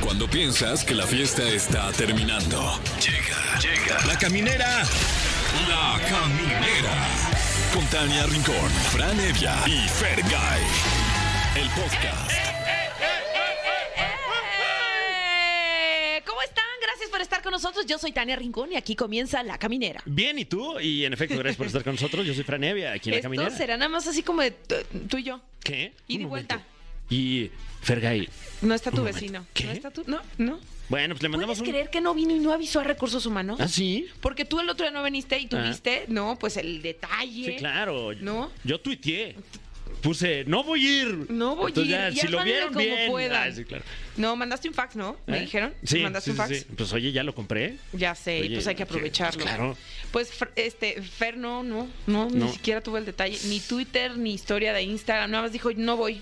[0.00, 2.80] Cuando piensas que la fiesta está terminando.
[2.98, 4.06] Llega, llega.
[4.06, 4.82] La caminera.
[5.68, 7.08] La caminera.
[7.74, 10.62] Con Tania Rincón, Fran Evia y Fergay.
[11.56, 12.30] El podcast.
[14.62, 16.64] Eh, ¿Cómo están?
[16.82, 17.86] Gracias por estar con nosotros.
[17.86, 20.00] Yo soy Tania Rincón y aquí comienza La Caminera.
[20.06, 20.80] Bien, ¿y tú?
[20.80, 22.26] Y en efecto, gracias por estar con nosotros.
[22.26, 23.50] Yo soy Fran Evia, aquí en La Esto Caminera.
[23.56, 24.74] será nada más así como de tú
[25.08, 25.40] tú y yo.
[25.62, 25.92] ¿Qué?
[26.08, 26.54] Y Un de momento.
[26.56, 26.66] vuelta.
[27.10, 27.50] Y
[27.82, 28.28] Fergay.
[28.62, 29.44] No está tu vecino.
[29.54, 29.64] ¿Qué?
[29.64, 30.04] No está tu...
[30.06, 30.58] No, no.
[30.88, 31.72] Bueno, pues le mandamos ¿Puedes un...
[31.74, 33.58] creer que no vino y no avisó a Recursos Humanos?
[33.60, 34.06] ¿Ah, sí?
[34.20, 35.48] Porque tú el otro día no viniste y Ah.
[35.48, 37.46] tuviste, no, pues el detalle.
[37.46, 38.12] Sí, claro.
[38.14, 38.50] ¿No?
[38.64, 39.36] Yo tuiteé.
[40.02, 41.30] Puse, no voy a ir.
[41.30, 41.86] No voy a ir.
[41.86, 43.10] ya, Y si lo vieron como bien.
[43.10, 43.50] puedan.
[43.50, 43.84] Ah, sí, claro.
[44.16, 45.16] No, mandaste un fax, ¿no?
[45.26, 45.40] Me ¿Eh?
[45.42, 45.74] dijeron.
[45.84, 46.58] Sí, ¿Mandaste sí, un fax?
[46.58, 46.64] sí.
[46.76, 47.76] Pues oye, ya lo compré.
[47.92, 49.42] Ya sé, y Oye, pues hay que aprovecharlo.
[49.44, 49.76] claro.
[50.10, 52.46] Pues Fer- este Fer no, no, no, No.
[52.46, 55.96] ni siquiera tuvo el detalle, ni Twitter, ni historia de Instagram, nada más dijo, no
[55.96, 56.20] voy.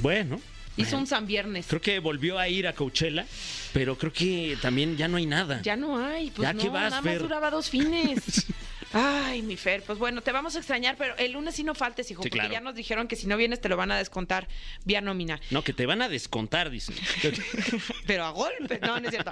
[0.00, 0.40] Bueno.
[0.76, 1.66] Hizo un San Viernes.
[1.68, 3.26] Creo que volvió a ir a Coachella,
[3.72, 5.60] pero creo que también ya no hay nada.
[5.62, 7.14] Ya no hay, pues ¿Ya no, qué vas, nada Fer?
[7.14, 8.46] más duraba dos fines.
[8.92, 12.10] Ay, mi Fer, pues bueno, te vamos a extrañar, pero el lunes sí no faltes,
[12.10, 12.52] hijo, Sí, porque claro.
[12.52, 14.48] ya nos dijeron que si no vienes te lo van a descontar
[14.84, 15.40] vía nómina.
[15.50, 16.94] No, que te van a descontar, dicen.
[18.06, 19.30] Pero a golpe, no, no es cierto.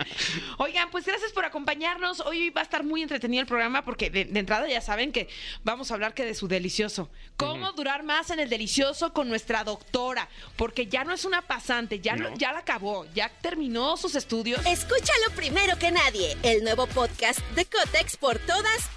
[0.58, 2.20] Oigan, pues gracias por acompañarnos.
[2.20, 5.28] Hoy va a estar muy entretenido el programa porque de, de entrada ya saben que
[5.64, 7.10] vamos a hablar que de su delicioso.
[7.36, 10.28] ¿Cómo durar más en el delicioso con nuestra doctora?
[10.56, 12.36] Porque ya no es una pasante, ya, no- No.
[12.36, 14.64] ya la acabó, ya terminó sus estudios.
[14.66, 16.36] Escúchalo primero que nadie.
[16.42, 18.90] El nuevo podcast de Cotex por todas,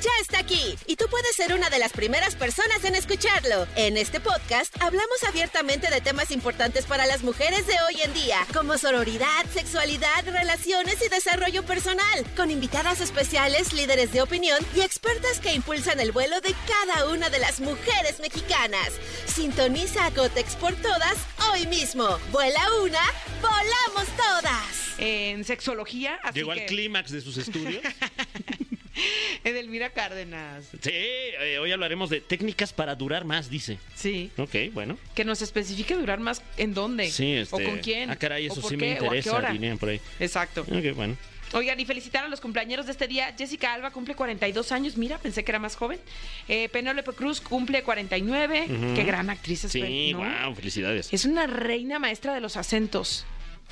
[0.00, 0.76] ya está aquí.
[0.86, 3.66] Y tú puedes ser una de las primeras personas en escucharlo.
[3.76, 8.46] En este podcast hablamos abiertamente de temas importantes para las mujeres de hoy en día,
[8.52, 15.40] como sororidad, sexualidad, relaciones y desarrollo personal, con invitadas especiales, líderes de opinión y expertas
[15.40, 18.92] que impulsan el vuelo de cada una de las mujeres mexicanas.
[19.26, 21.16] Sintoniza a Cotex por todas
[21.50, 22.18] hoy mismo.
[22.30, 23.02] Vuela una,
[23.40, 24.84] volamos todas.
[24.98, 27.82] En sexología, así Llegó que al clímax de sus estudios.
[29.44, 30.64] Edelmira Cárdenas.
[30.80, 33.78] Sí, eh, hoy hablaremos de técnicas para durar más, dice.
[33.94, 34.30] Sí.
[34.36, 34.98] Ok, bueno.
[35.14, 37.10] Que nos especifique durar más en dónde.
[37.10, 37.54] Sí, este...
[37.54, 38.10] O con quién.
[38.10, 39.52] Ah, caray, o eso por sí qué, me o a qué interesa, hora.
[39.52, 40.00] dirían por ahí.
[40.20, 40.62] Exacto.
[40.62, 41.16] Ok, bueno.
[41.52, 43.32] Oigan, y felicitar a los cumpleaños de este día.
[43.38, 44.96] Jessica Alba cumple 42 años.
[44.96, 46.00] Mira, pensé que era más joven.
[46.48, 48.66] Eh, Penélope Cruz cumple 49.
[48.68, 48.94] Ujú.
[48.94, 49.70] Qué gran actriz es.
[49.70, 50.18] Sí, ¿no?
[50.18, 51.12] wow, felicidades.
[51.12, 53.24] Es una reina maestra de los acentos.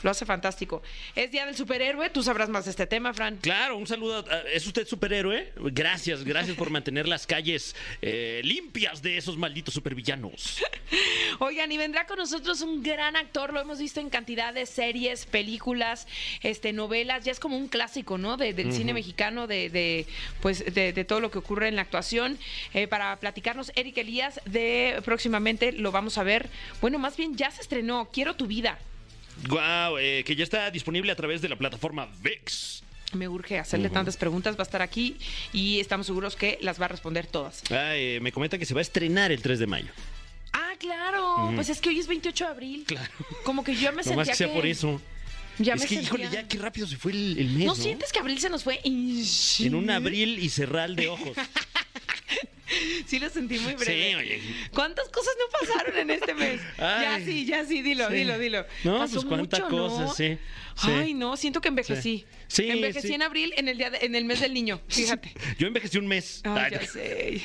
[0.03, 0.83] Lo hace fantástico.
[1.15, 2.11] Es Día del Superhéroe.
[2.11, 3.37] Tú sabrás más de este tema, Fran.
[3.41, 4.25] Claro, un saludo.
[4.29, 5.53] a- ¿Es usted superhéroe?
[5.57, 10.63] Gracias, gracias por mantener las calles eh, limpias de esos malditos supervillanos.
[11.39, 15.25] Oigan, y vendrá con nosotros un gran actor, lo hemos visto en cantidad de series,
[15.27, 16.07] películas,
[16.43, 18.37] este, novelas, ya es como un clásico, ¿no?
[18.37, 20.07] De- del cine mexicano, de, de,
[20.41, 22.39] pues, de, de todo lo que ocurre en la actuación.
[22.75, 26.49] Eh, para platicarnos, Eric Elías, de próximamente lo vamos a ver.
[26.81, 28.79] Bueno, más bien ya se estrenó, Quiero tu vida.
[29.49, 32.83] Wow, que ya está disponible a través de la plataforma VEX.
[33.15, 35.17] Me urge hacerle tantas preguntas, va a estar aquí
[35.53, 37.63] y estamos seguros que las va a responder todas.
[37.71, 39.89] Ah, eh, me comenta que se va a estrenar el 3 de mayo.
[40.55, 42.85] Ah, claro, pues es que hoy es 28 de abril.
[42.87, 43.11] Claro.
[43.45, 45.01] Como que yo ya me No sentía más que sea que- por eso.
[45.59, 47.75] Ya es me que, sentía- híjole, ya qué rápido se fue el, el mes, ¿No
[47.75, 47.83] ¿no?
[47.83, 48.81] sientes que abril se nos fue?
[48.85, 51.37] En un abril y cerral de ojos.
[53.07, 54.09] Sí lo sentí muy breve.
[54.11, 54.41] Sí, oye.
[54.73, 56.59] ¿Cuántas cosas no pasaron en este mes?
[56.79, 58.15] ya sí, ya sí, dilo, Sí.
[58.15, 58.65] dilo, dilo.
[58.85, 59.89] No, Pasó pues cuánta mucho, ¿no?
[59.89, 60.39] cosa, sí,
[60.77, 60.91] sí.
[60.91, 62.25] Ay, no, siento que envejecí.
[62.49, 62.71] Sí.
[62.71, 65.35] Envejecí en abril en el día de- en el mes del niño, fíjate.
[65.59, 66.41] Yo envejecí un mes.
[66.45, 67.43] Ay, Ay, ya sé.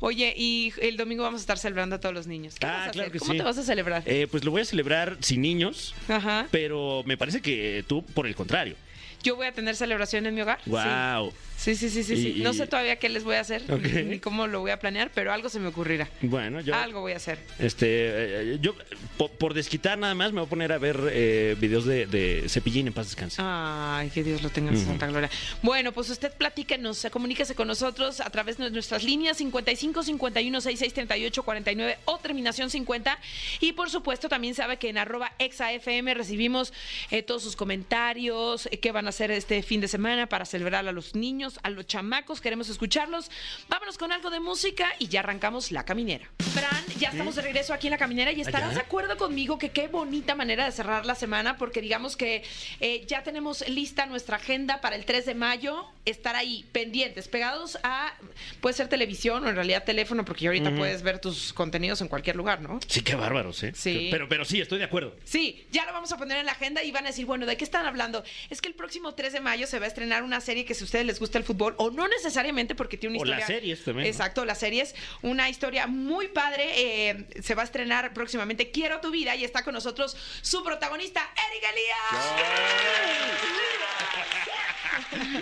[0.00, 2.54] Oye, y el domingo vamos a estar celebrando a todos los niños.
[2.58, 3.12] ¿Qué Ah, vas a claro hacer?
[3.12, 4.02] que ¿Cómo te vas a celebrar?
[4.06, 6.46] Eh, pues lo voy a celebrar sin niños, Ajá.
[6.50, 8.76] pero me parece que tú, por el contrario.
[9.24, 10.60] Yo voy a tener celebración en mi hogar.
[10.66, 11.32] Wow.
[11.56, 12.16] Sí, sí, sí, sí.
[12.16, 12.34] sí.
[12.38, 13.62] Y- No sé todavía qué les voy a hacer
[14.04, 16.08] ni cómo lo voy a planear, pero algo se me ocurrirá.
[16.20, 16.74] Bueno, yo.
[16.74, 17.38] Algo voy a hacer.
[17.58, 18.74] Este, eh, yo,
[19.16, 22.44] po- por, desquitar nada más, me voy a poner a ver eh, videos de, de
[22.48, 23.40] Cepillín en paz descanse.
[23.42, 24.84] Ay, que Dios lo tenga en Ujú.
[24.86, 25.30] santa gloria.
[25.62, 30.92] Bueno, pues usted platíquenos, comuníquese con nosotros a través de nuestras líneas 55 51 66
[30.92, 33.18] 38 49 o terminación 50.
[33.60, 36.72] Y por supuesto, también sabe que en arroba exafm recibimos
[37.10, 40.86] eh, todos sus comentarios, eh, qué van a hacer este fin de semana para celebrar
[40.88, 42.40] a los niños, a los chamacos.
[42.40, 43.30] Queremos escucharlos.
[43.68, 46.28] Vámonos con algo de música y ya arrancamos la caminera.
[46.52, 48.74] Fran, ya estamos de regreso aquí en la caminera y estarás ¿Ya?
[48.74, 52.42] de acuerdo conmigo que qué bonita manera de cerrar la semana porque digamos que
[52.80, 55.86] eh, ya tenemos lista nuestra agenda para el 3 de mayo.
[56.04, 58.12] Estar ahí pendientes, pegados a,
[58.60, 62.36] puede ser televisión o en realidad teléfono porque ahorita puedes ver tus contenidos en cualquier
[62.36, 62.78] lugar, ¿no?
[62.86, 63.72] Sí, qué bárbaros, ¿eh?
[63.74, 64.08] Sí.
[64.10, 65.16] Pero, pero sí, estoy de acuerdo.
[65.24, 67.56] Sí, ya lo vamos a poner en la agenda y van a decir, bueno, ¿de
[67.56, 68.22] qué están hablando?
[68.50, 70.82] Es que el próximo 3 de mayo se va a estrenar una serie que si
[70.82, 73.38] a ustedes les gusta el fútbol, o no necesariamente porque tiene una O historia...
[73.40, 74.10] las series también, ¿no?
[74.10, 74.94] Exacto, las series.
[75.22, 77.10] Una historia muy padre.
[77.10, 81.28] eh, se va a estrenar próximamente Quiero tu vida y está con nosotros su protagonista,
[81.50, 83.83] Eric Elías.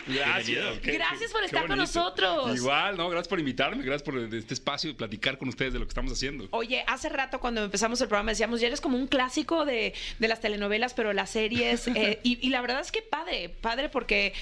[0.06, 0.78] Gracias.
[0.80, 2.56] Qué- Gracias por estar con nosotros.
[2.56, 3.08] Igual, ¿no?
[3.08, 6.12] Gracias por invitarme, gracias por este espacio y platicar con ustedes de lo que estamos
[6.12, 6.48] haciendo.
[6.50, 10.28] Oye, hace rato cuando empezamos el programa decíamos, ya eres como un clásico de, de
[10.28, 11.86] las telenovelas, pero las series.
[11.94, 14.32] eh, y, y la verdad es que padre, padre porque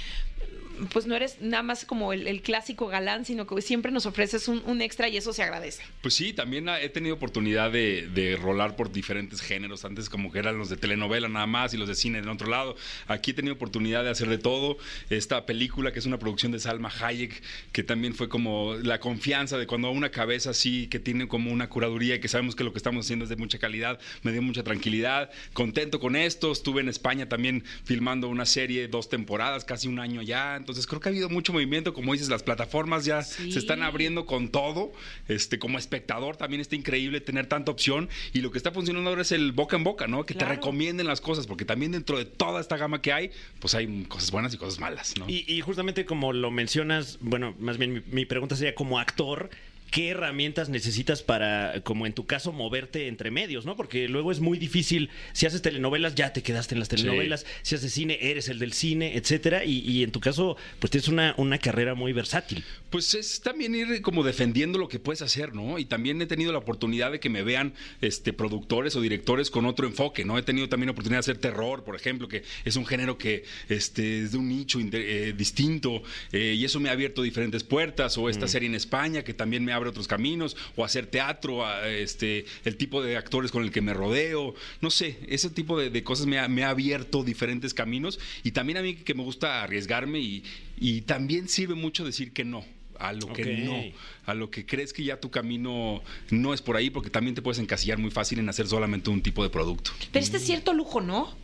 [0.92, 4.80] pues no eres nada más como el, clásico galán, sino que siempre nos ofreces un,
[4.80, 5.82] extra y eso se agradece.
[6.00, 9.84] Pues sí, también he tenido oportunidad de, de rolar por diferentes géneros.
[9.84, 12.48] Antes como que eran los de telenovela nada más y los de cine del otro
[12.48, 12.76] lado.
[13.06, 14.78] Aquí he tenido oportunidad de hacer de todo.
[15.10, 17.42] Esta película que es una producción de Salma Hayek,
[17.72, 21.68] que también fue como la confianza de cuando una cabeza así, que tiene como una
[21.68, 24.42] curaduría y que sabemos que lo que estamos haciendo es de mucha calidad, me dio
[24.42, 25.30] mucha tranquilidad.
[25.52, 26.52] Contento con esto.
[26.52, 30.56] Estuve en España también filmando una serie, dos temporadas, casi un año ya.
[30.86, 31.92] Creo que ha habido mucho movimiento.
[31.94, 33.52] Como dices, las plataformas ya Sí.
[33.52, 34.92] se están abriendo con todo.
[35.28, 38.08] Este, como espectador también está increíble tener tanta opción.
[38.32, 40.24] Y lo que está funcionando ahora es el boca en boca, ¿no?
[40.26, 40.48] Que Claro.
[40.50, 44.04] te recomienden las cosas, porque también dentro de toda esta gama que hay, pues hay
[44.08, 45.28] cosas buenas y cosas malas, ¿no?
[45.28, 49.50] Y, y justamente como lo mencionas, bueno, más bien mi, mi pregunta sería como actor.
[49.90, 53.76] ¿Qué herramientas necesitas para, como en tu caso, moverte entre medios, no?
[53.76, 55.10] Porque luego es muy difícil.
[55.32, 57.46] Si haces telenovelas, ya te quedaste en las telenovelas.
[57.62, 59.64] Si haces cine, eres el del cine, etcétera.
[59.64, 62.64] Y, y en tu caso, pues tienes una, una carrera muy versátil.
[62.90, 65.78] Pues es también ir como defendiendo lo que puedes hacer, ¿no?
[65.78, 69.66] Y también he tenido la oportunidad de que me vean este, productores o directores con
[69.66, 70.38] otro enfoque, ¿no?
[70.38, 73.44] He tenido también la oportunidad de hacer terror, por ejemplo, que es un género que
[73.68, 76.02] este, es de un nicho eh, distinto
[76.32, 79.64] eh, y eso me ha abierto diferentes puertas, o esta serie en España que también
[79.64, 83.70] me abre otros caminos, o hacer teatro, a, este, el tipo de actores con el
[83.70, 87.24] que me rodeo, no sé, ese tipo de, de cosas me ha, me ha abierto
[87.24, 90.44] diferentes caminos y también a mí que me gusta arriesgarme y,
[90.78, 92.64] y también sirve mucho decir que no
[93.00, 93.82] a lo que no,
[94.26, 97.42] a lo que crees que ya tu camino no es por ahí, porque también te
[97.42, 99.90] puedes encasillar muy fácil en hacer solamente un tipo de producto.
[100.12, 101.34] Pero este es cierto lujo, ¿no?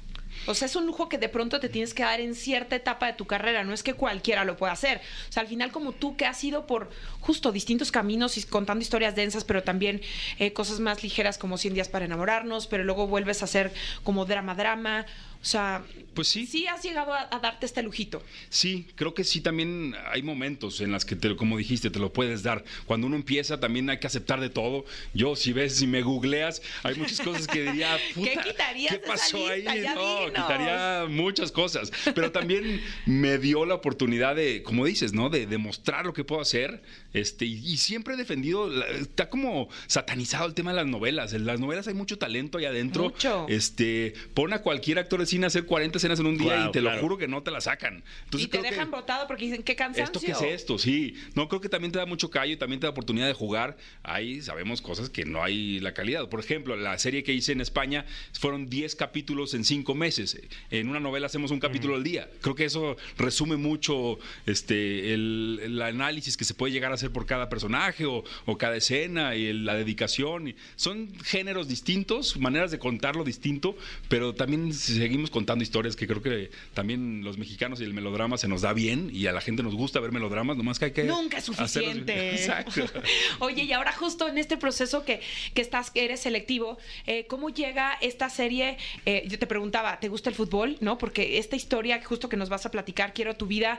[0.47, 3.07] O sea, es un lujo que de pronto te tienes que dar en cierta etapa
[3.07, 3.65] de tu carrera.
[3.65, 5.01] No es que cualquiera lo pueda hacer.
[5.29, 6.91] O sea, al final, como tú que has ido por
[7.21, 10.01] justo distintos caminos y contando historias densas, pero también
[10.39, 13.73] eh, cosas más ligeras como 100 días para enamorarnos, pero luego vuelves a hacer
[14.05, 15.07] como drama-drama.
[15.47, 16.45] O sea, Pues sí.
[16.45, 18.21] Sí has llegado a, a darte este lujito.
[18.49, 22.13] Sí, creo que sí también hay momentos en las que, te, como dijiste, te lo
[22.13, 22.65] puedes dar.
[22.87, 24.85] Cuando uno empieza también hay que aceptar de todo.
[25.15, 28.99] Yo, si ves, si me googleas, hay muchas cosas que diría, ¿Qué puta, quitarías ¿qué
[28.99, 29.71] de esa pasó lista?
[29.71, 29.83] ahí?
[29.95, 30.31] No, dinos.
[30.35, 31.93] quitaría muchas cosas.
[32.13, 35.31] Pero también me dio la oportunidad de, como dices, ¿no?
[35.31, 36.83] De demostrar lo que puedo hacer.
[37.13, 41.35] Este, y, y siempre he defendido, la- está como satanizado el tema de las novelas.
[41.35, 43.05] En las novelas hay mucho talento ahí adentro.
[43.05, 43.47] Mucho.
[43.49, 46.81] Este, pon a cualquier actor de hacer 40 escenas en un día Claro, y te
[46.81, 48.03] lo juro que no te la sacan.
[48.25, 50.05] Entonces, y te creo que- dejan botado porque dicen, qué cansancio.
[50.05, 50.79] ¿Esto qué es esto?
[50.79, 51.15] Sí.
[51.35, 53.77] No, creo que también te da mucho callo y también te da oportunidad de jugar.
[54.03, 56.29] Ahí sabemos cosas que no hay la calidad.
[56.29, 60.41] Por ejemplo, la serie que hice en España fueron 10 capítulos en 5 meses.
[60.71, 62.29] En una novela hacemos un capítulo al día.
[62.41, 67.11] Creo que eso resume mucho este, el, el análisis que se puede llegar a hacer
[67.11, 70.49] por cada personaje o, o cada escena y el- la dedicación.
[70.49, 73.77] Y son géneros distintos, maneras de contarlo distinto,
[74.09, 78.49] pero también seguimos contando historias que creo que también los mexicanos y el melodrama se
[78.49, 81.05] nos da bien y a la gente nos gusta ver melodramas, nomás que hay que...
[81.05, 82.31] Nunca es hacerlos suficiente.
[82.35, 82.85] Exacto.
[83.41, 85.21] Oye, y ahora justo en este proceso que,
[85.55, 88.77] que estás, que eres selectivo, eh, ¿cómo llega esta serie?
[89.05, 90.77] Eh, yo te preguntaba, ¿te gusta el fútbol?
[90.81, 90.99] ¿No?
[90.99, 93.79] Porque esta historia justo que nos vas a platicar, Quiero tu vida,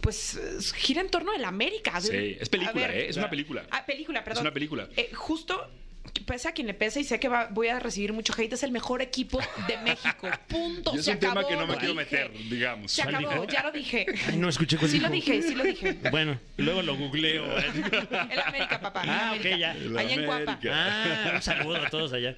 [0.00, 0.38] pues
[0.76, 1.92] gira en torno de la América.
[1.94, 3.08] A Sí, es película, a ver, ¿eh?
[3.08, 3.66] Es una película.
[3.70, 4.42] Ah, película, perdón.
[4.42, 4.88] una película.
[4.96, 5.68] Eh, justo,
[6.26, 8.62] pese a quien le pese y sé que va- voy a recibir mucho hate, es
[8.62, 10.28] el mejor equipo de México.
[10.48, 10.92] Punto.
[10.94, 12.04] Y es se un tema acabó, que no me lo quiero dije.
[12.04, 12.92] meter, digamos.
[12.92, 13.44] Se ¿Cuál acabó, dijo?
[13.52, 14.06] ya lo dije.
[14.28, 15.32] Ay, no escuché cuál Sí lo dijo.
[15.32, 15.96] dije, sí lo dije.
[16.10, 17.44] Bueno, luego lo googleo.
[17.58, 19.02] El América, papá.
[19.06, 19.56] Ah, ok, América.
[19.58, 19.72] ya.
[19.74, 20.52] El Allá en Cuapa.
[20.52, 20.70] América.
[20.74, 22.36] Ah, un saludo a todos allá.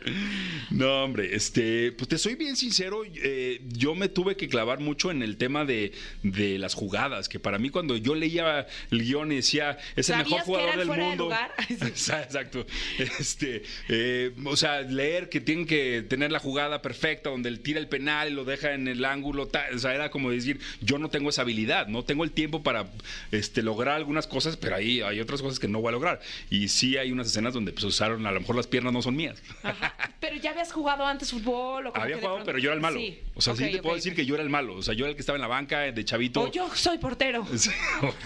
[0.71, 5.11] No, hombre, este, pues te soy bien sincero, eh, yo me tuve que clavar mucho
[5.11, 9.33] en el tema de, de las jugadas, que para mí cuando yo leía el guion
[9.33, 11.25] y decía, es el ¿Sabías mejor que jugador era el del fuera de mundo.
[11.25, 11.53] lugar?
[11.69, 12.67] Exacto.
[12.99, 17.61] Este, este, eh, o sea, leer que tienen que tener la jugada perfecta donde él
[17.61, 20.61] tira el penal y lo deja en el ángulo, ta- o sea, era como decir,
[20.81, 22.87] yo no tengo esa habilidad, no tengo el tiempo para
[23.33, 26.21] este, lograr algunas cosas, pero ahí hay otras cosas que no voy a lograr.
[26.51, 29.17] Y sí hay unas escenas donde pues, usaron, a lo mejor las piernas no son
[29.17, 29.43] mías.
[29.63, 29.95] Ajá.
[30.21, 32.75] Pero ya habías jugado antes fútbol o como Había que jugado, pronto- pero yo era
[32.75, 32.99] el malo.
[33.01, 33.19] Sí.
[33.35, 34.75] O sea, sí te puedo decir que yo era el malo.
[34.77, 36.43] O sea, yo era el que estaba en la banca de chavito.
[36.43, 37.47] O yo soy portero.
[37.61, 37.71] Sí,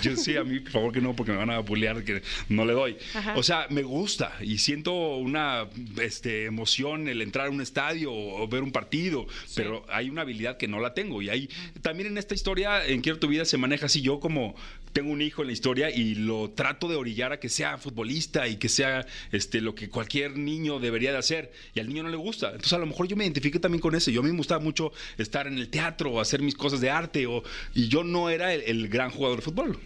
[0.03, 2.65] Yo sí, a mí, por favor, que no, porque me van a bulear, que no
[2.65, 2.97] le doy.
[3.15, 3.35] Ajá.
[3.37, 4.93] O sea, me gusta y siento
[5.25, 5.69] una
[6.01, 10.57] este, emoción el entrar a un estadio o, ver un partido, pero hay una habilidad
[10.57, 11.23] que no la tengo.
[11.23, 11.49] Y ahí
[11.83, 14.01] también en esta historia, en Quiero tu vida, se maneja así.
[14.01, 14.55] Yo, como
[14.93, 18.47] tengo un hijo en la historia y lo trato de orillar a que sea futbolista
[18.47, 21.53] y que sea este, lo que cualquier niño debería de hacer.
[21.75, 22.49] Y al niño no le gusta.
[22.49, 24.11] Entonces, a lo mejor yo me identifiqué también con eso.
[24.11, 26.91] Yo a mí me gustaba mucho estar en el teatro o hacer mis cosas de
[26.91, 27.27] arte.
[27.27, 27.43] O,
[27.75, 29.79] y yo no era el, el gran jugador de fútbol.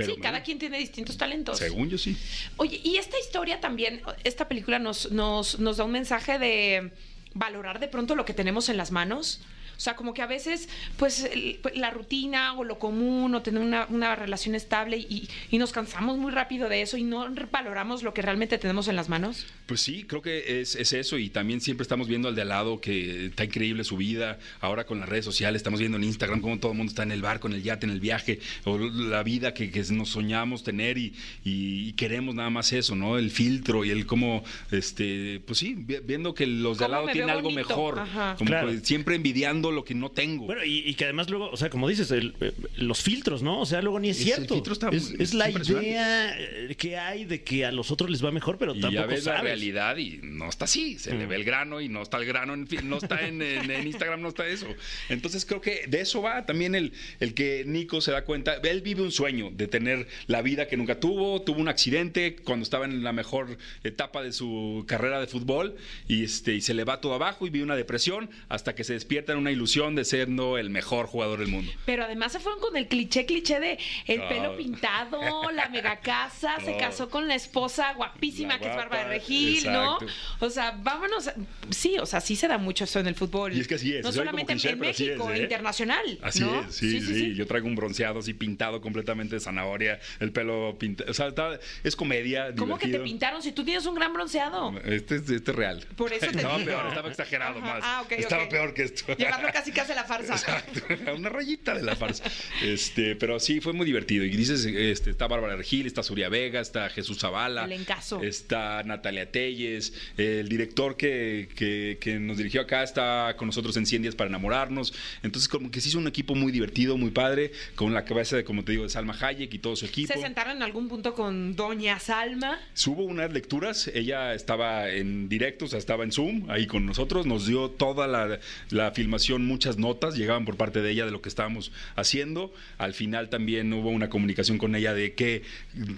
[0.00, 1.58] Pero sí, me- cada quien tiene distintos talentos.
[1.58, 2.16] Según yo sí.
[2.56, 6.92] Oye, y esta historia también, esta película nos, nos, nos da un mensaje de
[7.34, 9.40] valorar de pronto lo que tenemos en las manos.
[9.80, 10.68] O sea, como que a veces,
[10.98, 15.26] pues, el- pues, la rutina o lo común o tener una, una relación estable y,
[15.50, 18.96] y nos cansamos muy rápido de eso y no valoramos lo que realmente tenemos en
[18.96, 19.46] las manos.
[19.64, 22.48] Pues sí, creo que es, es eso y también siempre estamos viendo al de al
[22.50, 24.38] lado que está increíble su vida.
[24.60, 27.12] Ahora con las redes sociales estamos viendo en Instagram cómo todo el mundo está en
[27.12, 30.62] el barco, en el yate, en el viaje, o la vida que, que nos soñamos
[30.62, 33.16] tener y, y- y queremos nada más eso, ¿no?
[33.16, 37.00] El filtro y el cómo, este, pues sí, vi- viendo que los de al ¿Cómo
[37.02, 37.68] lado tienen algo bonito?
[37.68, 38.34] mejor, Ajá.
[38.36, 38.68] como Claro.
[38.68, 40.46] que siempre envidiando lo que no tengo.
[40.46, 43.60] Bueno, y, y que además luego, o sea, como dices, el- eh, los filtros, ¿no?
[43.60, 44.54] O sea, luego ni es Ese cierto.
[44.54, 45.88] filtro está es, muy- es la es impresionante.
[45.90, 49.02] idea eh, que hay de que a los otros les va mejor, pero y tampoco
[49.02, 51.28] ya ves la realidad y no está así, se le Mm.
[51.28, 53.86] ve el grano y no está el grano, en, fin, no está en, en- en
[53.86, 54.66] Instagram, no está eso.
[55.08, 58.82] Entonces creo que de eso va también el, el que Nico se da cuenta, él
[58.82, 62.84] vive un sueño de tener la vida que nunca tuvo, tuvo un accidente cuando estaba
[62.84, 65.76] en la mejor etapa de su carrera de fútbol
[66.08, 68.92] y, este, y se le va todo abajo y vive una depresión hasta que se
[68.94, 71.70] despierta en una ilusión de siendo el mejor jugador del mundo.
[71.84, 74.28] Pero además se fueron con el cliché, cliché de el No.
[74.28, 76.78] pelo pintado, la mega casa, se No.
[76.78, 79.98] casó con la esposa guapísima La que es Bárbara Regil, ¿no?
[80.40, 81.30] O sea, vámonos.
[81.70, 83.52] Sí, o sea, sí se da mucho eso en el fútbol.
[83.56, 85.42] Y es que así es, No solamente en- cliché, México, es, ¿eh?
[85.42, 86.18] internacional.
[86.22, 86.62] Así ¿no?
[86.62, 91.10] es, sí sí, Yo traigo un bronceado así pintado completamente de zanahoria, el pelo pintado.
[91.10, 92.54] O sea, está- es comedia.
[92.56, 94.72] ¿Cómo que te pintaron si tú tienes un gran bronceado?
[94.84, 95.84] Este, es- este es real.
[95.96, 96.70] Por eso te estaba digo.
[96.70, 97.66] peor, estaba exagerado Ajá.
[97.74, 97.80] más.
[97.84, 99.04] Ah, ok, estaba peor que esto.
[99.40, 100.34] Llevarlo casi casi a la farsa.
[100.34, 100.80] Exacto,
[101.16, 102.24] una rayita de la farsa.
[102.62, 104.24] Este, pero sí, fue muy divertido.
[104.24, 107.64] Y dices, este, está Bárbara Regil, está Surya Vega, está Jesús Zavala.
[107.64, 108.22] Elencazo.
[108.22, 109.92] Está Natalia Telles.
[110.16, 114.28] El director que, que- que nos dirigió acá está con nosotros en 100 días para
[114.28, 114.92] enamorarnos.
[115.22, 118.44] Entonces, como que se hizo un equipo muy divertido, muy padre, con la cabeza de,
[118.44, 120.12] como te digo, de Salma Hayek y todo su equipo.
[120.12, 122.58] Se sentaron en algún punto con Doña Salma.
[122.86, 127.24] Hubo unas lecturas, ella estaba en directo, o sea, estaba en Zoom ahí con nosotros,
[127.24, 131.22] nos dio toda la, la filmación, muchas notas llegaban por parte de ella de lo
[131.22, 132.52] que estábamos haciendo.
[132.78, 135.42] Al final también hubo una comunicación con ella de qué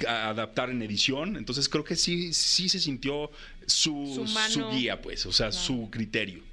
[0.07, 1.37] adaptar en edición.
[1.37, 3.31] Entonces creo que sí, sí se sintió
[3.67, 6.52] su, su guía, pues, o sea, su criterio.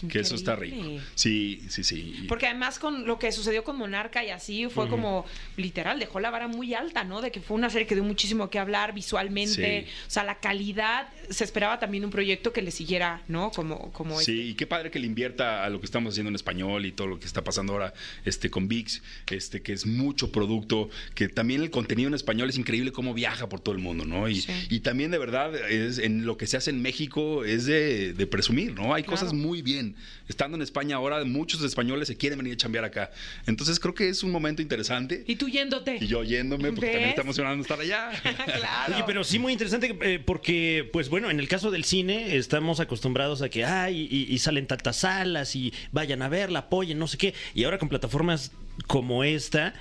[0.00, 0.82] Qué Que eso está rico.
[1.14, 2.24] Sí, sí, sí.
[2.28, 5.24] Porque además con lo que sucedió con Monarca y así fue como
[5.56, 7.20] literal, dejó la vara muy alta, ¿no?
[7.20, 9.84] De que fue una serie que dio muchísimo que hablar visualmente.
[9.86, 9.90] Sí.
[10.06, 13.50] O sea, la calidad, se esperaba también un proyecto que le siguiera, ¿no?
[13.50, 14.32] Como, como este.
[14.32, 16.92] Sí, y qué padre que le invierta a lo que estamos haciendo en español y
[16.92, 17.94] todo lo que está pasando ahora
[18.24, 22.58] este, con VIX, este, que es mucho producto, que también el contenido en español es
[22.58, 24.28] increíble cómo viaja por todo el mundo, ¿no?
[24.28, 24.52] Y, Sí.
[24.70, 28.26] y también de verdad es en lo que se hace en México es de, de
[28.26, 28.94] presumir, ¿no?
[28.94, 29.18] Hay Claro.
[29.18, 29.81] cosas muy bien.
[30.28, 33.10] Estando en España ahora, muchos españoles se quieren venir a chambear acá.
[33.46, 35.24] Entonces creo que es un momento interesante.
[35.26, 35.98] Y tú yéndote.
[36.00, 36.92] Y yo yéndome, porque ¿Ves?
[36.92, 38.10] también está emocionando estar allá.
[38.22, 38.94] claro.
[38.94, 42.80] Oye, pero sí muy interesante eh, porque, pues bueno, en el caso del cine estamos
[42.80, 47.06] acostumbrados a que, ay, y, y salen tantas salas y vayan a verla, apoyen, no
[47.06, 47.34] sé qué.
[47.54, 48.52] Y ahora con plataformas
[48.86, 49.74] como esta,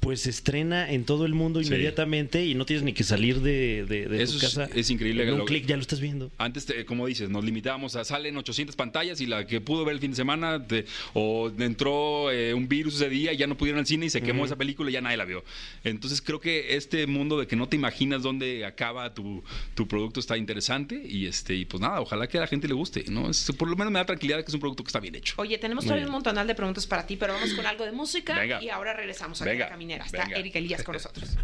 [0.00, 1.66] pues se estrena en todo el mundo Sí.
[1.68, 4.68] inmediatamente y no tienes ni que salir de, de- de Eso tu casa.
[4.74, 6.30] es increíble En un clic ya lo estás viendo.
[6.38, 9.94] Antes, te- como dices, nos limitábamos a salen 800 pantallas y la que pudo ver
[9.94, 13.56] el fin de semana te- o entró eh, un virus ese día y ya no
[13.56, 15.44] pudieron al cine y se quemó esa película y ya nadie la vio.
[15.84, 19.42] Entonces creo que este mundo de que no te imaginas dónde acaba tu,
[19.74, 22.74] tu producto está interesante y este y pues nada, ojalá que a la gente le
[22.74, 23.28] guste, ¿no?
[23.30, 25.34] Es- por lo menos me da tranquilidad que es un producto que está bien hecho.
[25.38, 28.38] Oye, tenemos todavía un montonal de preguntas para ti, pero vamos con algo de música
[28.38, 28.62] Venga.
[28.62, 29.97] y ahora regresamos Venga, a la caminera.
[30.04, 30.38] Está venga.
[30.38, 31.36] Erika Elías con nosotros.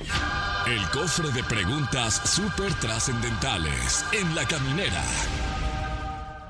[0.66, 5.02] El cofre de preguntas súper trascendentales en la caminera.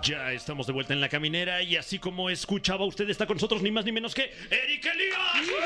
[0.03, 3.63] Ya estamos de vuelta en la caminera y así como escuchaba usted está con nosotros
[3.63, 5.59] ni más ni menos que Eric Elías.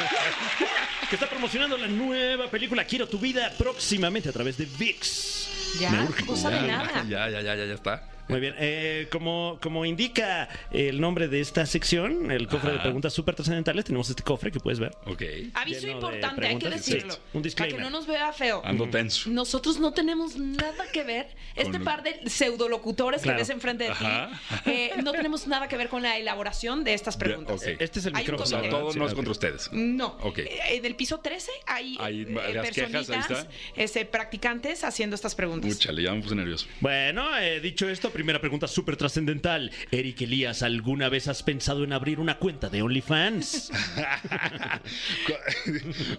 [1.10, 5.78] que está promocionando la nueva película Quiero tu vida próximamente a través de VIX.
[5.80, 7.04] Ya, de Ya, nada.
[7.08, 8.13] Ya, ya, ya, ya, ya está.
[8.28, 13.12] Muy bien, eh, como, como indica el nombre de esta sección, el cofre de preguntas
[13.12, 14.92] súper trascendentales, tenemos este cofre que puedes ver.
[15.06, 15.22] Ok.
[15.54, 17.12] Aviso Lleno de importante, hay que decirlo.
[17.14, 17.76] Sí, un para disclaimer.
[17.76, 18.62] que no nos vea feo.
[18.64, 19.28] Ando tenso.
[19.30, 23.36] Nosotros no tenemos nada que ver, este Con- par de pseudolocutores Claro.
[23.36, 24.30] que ves enfrente de Ajá.
[24.64, 27.60] ti, eh, no tenemos nada que ver con la elaboración de estas preguntas.
[27.62, 27.76] ok.
[27.80, 28.46] Este es el micrófono.
[28.46, 28.76] sea, comité.
[28.76, 29.70] todo Sí, no es contra ustedes.
[29.72, 30.16] No.
[30.22, 30.38] Ok.
[30.38, 33.48] Eh, En el piso 13 hay, Hay eh, las quejas, ahí personitas, está.
[33.76, 35.70] este, practicantes haciendo estas preguntas.
[35.70, 36.66] Mucha, ya me puse nervioso.
[36.80, 39.70] Bueno, eh, dicho esto, primera pregunta súper trascendental.
[39.90, 43.70] Eric Elías, ¿alguna vez has pensado en abrir una cuenta de OnlyFans?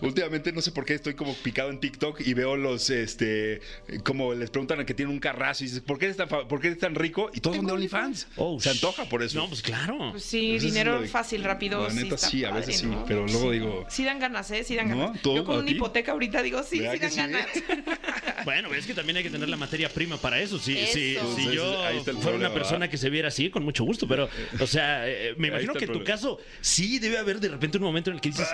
[0.02, 3.62] Últimamente no sé por qué estoy como picado en TikTok y veo los, este,
[4.04, 6.48] como les preguntan a que tiene un carrazo y dices, ¿por qué eres tan, fa-
[6.48, 7.32] por qué eres tan rico?
[7.34, 8.28] Y todos son de OnlyFans.
[8.36, 9.40] Oh, Se antoja por eso.
[9.40, 10.12] No, pues claro.
[10.12, 11.88] Pues sí, Eso dinero lo fácil, rápido.
[11.88, 13.06] La neta está sí, a veces sí, ¿no?
[13.06, 14.64] pero luego digo- Sí dan ganas, ¿eh?
[14.64, 14.98] Sí dan ¿No?
[14.98, 15.22] ganas.
[15.22, 15.36] ¿Tú?
[15.36, 15.74] Yo con ¿A una ti?
[15.74, 17.14] hipoteca ahorita digo, sí, ¿Verdad sí que dan
[17.54, 17.64] sí?
[17.66, 17.96] ganas.
[18.46, 20.60] Bueno, es que también hay que tener la materia prima para eso.
[20.60, 20.94] Si, Eso.
[20.94, 23.63] si, si Entonces, yo ahí está el fuera una persona que se viera así, con
[23.63, 27.18] mucho gusto, pero, o sea, eh, me Ahí imagino que en tu caso sí debe
[27.18, 28.48] haber de repente un momento en el que dices,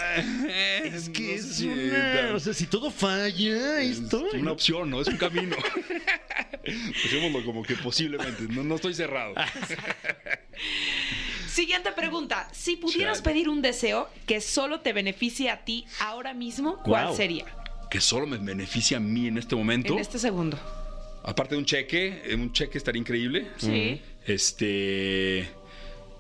[0.84, 4.40] es que No es sé, una, tan- o sea, si todo falla, Es estoy.
[4.40, 5.02] una opción, ¿no?
[5.02, 5.56] Es un camino.
[6.64, 8.44] Dejémoslo como que posiblemente.
[8.50, 9.34] No, no estoy cerrado.
[11.48, 12.48] Siguiente pregunta.
[12.54, 13.34] Si pudieras Chale.
[13.34, 17.46] pedir un deseo que solo te beneficie a ti ahora mismo, ¿cuál sería?
[17.90, 19.94] Que solo me beneficia a mí en este momento.
[19.94, 20.58] En este segundo.
[21.24, 23.48] Aparte de un cheque, eh, un cheque estaría increíble.
[23.58, 24.02] Sí.
[24.26, 25.48] Este.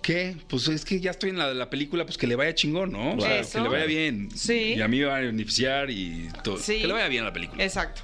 [0.01, 0.35] ¿Qué?
[0.47, 2.91] Pues es que ya estoy en la de la película, pues que le vaya chingón,
[2.91, 3.13] ¿no?
[3.15, 3.59] O sea, Eso.
[3.59, 4.29] que le vaya bien.
[4.35, 4.73] Sí.
[4.75, 6.57] Y a mí me va a beneficiar y todo.
[6.57, 6.81] Sí.
[6.81, 7.63] Que le vaya bien la película.
[7.63, 8.01] Exacto.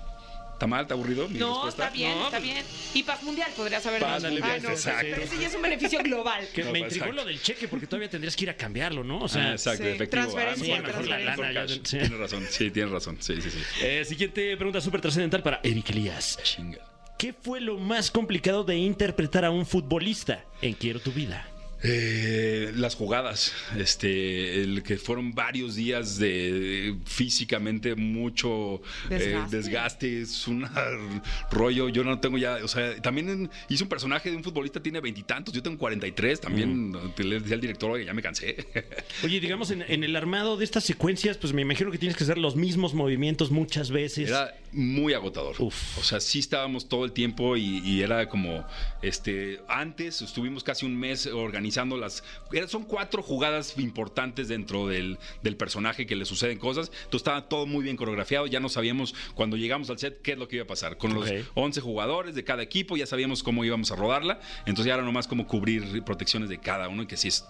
[0.54, 0.82] ¿Está mal?
[0.84, 1.28] ¿Está aburrido?
[1.30, 1.84] mi No, respuesta?
[1.86, 2.66] está bien, No, está pues- bien.
[2.96, 5.06] Y paz mundial podrías haber Paz mundial, Ah, no, exacto.
[5.12, 6.48] Pero ese ya es un beneficio global.
[6.54, 7.24] Que No, me pues, intrigó exacto.
[7.24, 9.20] lo del cheque porque todavía tendrías que ir a cambiarlo, ¿no?
[9.20, 10.10] O sea, Ah, exacto, Sí, efectivo.
[10.10, 11.80] transferencia, Ah, mejor la mejor lana, ya- cash.
[11.84, 11.98] sí.
[12.00, 13.18] Tienes razón, sí, tienes razón.
[13.20, 13.60] Sí, sí, sí.
[13.84, 16.40] eh, siguiente pregunta súper trascendental para Eric Elías.
[16.44, 16.80] Chinga.
[17.18, 21.48] ¿Qué fue lo más complicado de interpretar a un futbolista en Quiero tu vida?
[21.84, 28.82] Eh, las jugadas, este, el que fueron varios días de físicamente mucho
[29.12, 30.22] eh, Desgaste.
[30.24, 30.68] es un
[31.52, 31.88] rollo.
[31.90, 35.00] Yo no tengo ya, o sea, también en- hice un personaje de un futbolista tiene
[35.02, 38.58] veintitantos, yo tengo 43, también te le decía al director, oye, ya me cansé.
[39.24, 42.24] Oye, digamos, en, en el armado de estas secuencias, pues me imagino que tienes que
[42.24, 44.30] hacer los mismos movimientos muchas veces.
[44.30, 45.56] Era muy agotador.
[45.60, 45.98] Uf.
[45.98, 48.64] O sea, sí estábamos todo el tiempo y, y era como,
[49.02, 52.24] este, antes estuvimos casi un mes organizando las,
[52.68, 56.92] son cuatro jugadas importantes dentro del, del personaje que le suceden cosas.
[56.96, 60.38] Entonces estaba todo muy bien coreografiado, ya no sabíamos cuando llegamos al set qué es
[60.38, 60.98] lo que iba a pasar.
[60.98, 61.48] Con los Ok.
[61.56, 64.40] 11 jugadores de cada equipo ya sabíamos cómo íbamos a rodarla.
[64.66, 67.46] Entonces ya era nomás como cubrir protecciones de cada uno y que sí es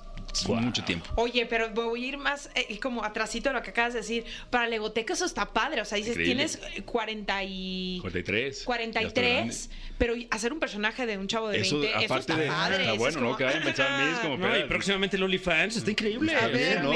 [0.45, 0.57] Wow.
[0.57, 1.09] mucho tiempo.
[1.15, 4.25] Oye, pero voy a ir más eh, como atrasito de lo que acabas de decir.
[4.49, 5.81] Para Legoteca eso está padre.
[5.81, 6.45] O sea, dices, Increíble.
[6.47, 7.99] tienes eh, 40 y...
[8.01, 8.55] 43.
[8.57, 12.19] Ya está 43, pero hacer un personaje de un chavo de 20, Eso, eso, aparte
[12.19, 12.47] está de.
[12.47, 12.75] padre.
[12.77, 13.25] Está eso es bueno, ¿no?
[13.25, 14.37] como, Que vayan a pensar en mí, es como.
[14.37, 16.35] No, y próximamente el OnlyFans está increíble.
[16.35, 16.91] A ver, ¿no?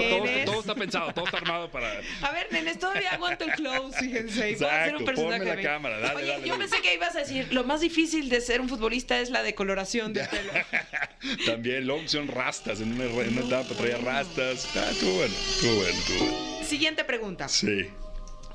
[0.46, 1.92] Todo, está pensado, todo está armado para.
[2.22, 4.52] A ver, nenes, todavía aguanto el close, fíjense.
[4.52, 6.68] y puedo hacer un Exacto, personaje ponme la de- cámara, dale, Oye, dale, yo dale.
[6.68, 10.14] pensé que ibas a decir, lo más difícil de ser un futbolista es la decoloración
[10.14, 10.52] de pelo.
[11.46, 12.82] También, luego son rastas.
[12.82, 14.68] En una, en una etapa traía rastas.
[14.76, 16.66] Ah, estuvo bueno, estuvo bueno, estuvo bueno.
[16.66, 17.48] Siguiente pregunta.
[17.48, 17.88] Sí.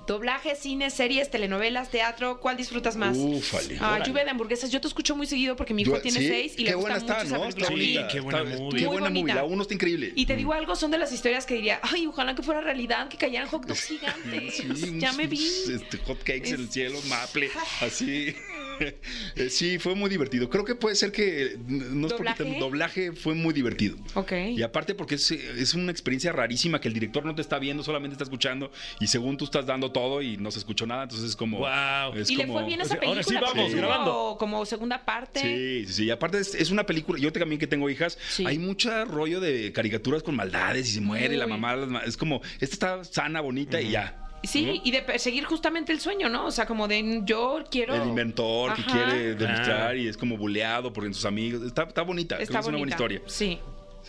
[0.06, 3.16] Doblaje, cine, series, telenovelas, teatro, ¿cuál disfrutas más?
[3.16, 3.76] Úfale.
[3.80, 4.04] Ah, Órale.
[4.06, 4.70] lluvia de hamburguesas.
[4.70, 6.74] Yo te escucho muy seguido porque mi hijo Yo- tiene sí, seis y le qué
[6.76, 7.40] gusta buena mucho está, esa ¿no?
[7.42, 7.64] película.
[7.64, 8.00] Está bonita.
[8.02, 8.78] Sí, qué buena Está- movie.
[8.78, 9.22] Qué Muy buena movie.
[9.22, 9.34] bonita.
[9.34, 10.12] La uno está increíble.
[10.14, 13.08] Y te digo algo, son de las historias que diría, ay, ojalá que fuera realidad,
[13.08, 14.54] que cayeran hot dogs gigantes.
[14.54, 14.62] Sí,
[15.00, 15.44] ya unos- me vi.
[15.74, 18.32] Este, hot cakes en el Es- cielo, maple, así.
[19.36, 20.48] Eh, Sí, fue muy divertido.
[20.50, 22.44] Creo que puede ser que no es porque ¿Doblaje?
[22.44, 23.96] te- doblaje fue muy divertido.
[24.14, 24.32] Ok.
[24.56, 27.82] Y aparte porque es, es una experiencia rarísima que el director no te está viendo,
[27.82, 31.30] solamente está escuchando y según tú estás dando todo y no se escuchó nada, entonces
[31.30, 31.58] es como...
[31.58, 32.14] Guau.
[32.16, 33.38] es y le como- fue bien o esa sea, ahora película.
[33.40, 34.36] sí porque vamos, grabando.
[34.38, 35.40] Como segunda parte.
[35.40, 36.04] Sí, sí, sí.
[36.06, 38.44] Y aparte es, es una película, yo también que tengo hijas, Sí.
[38.46, 43.00] hay mucho rollo de caricaturas con maldades y se muere la mamá, es como, esta
[43.00, 44.22] está sana, bonita y ya.
[44.42, 46.46] Sí, y de perseguir justamente el sueño, ¿no?
[46.46, 47.94] O sea, como de yo quiero.
[47.94, 49.96] El inventor que quiere demostrar Ah.
[49.96, 51.62] y es como buleado por sus amigos.
[51.66, 53.14] Está, está bonita, creo Está que es una buena bonita.
[53.14, 53.22] historia.
[53.27, 53.59] Sí.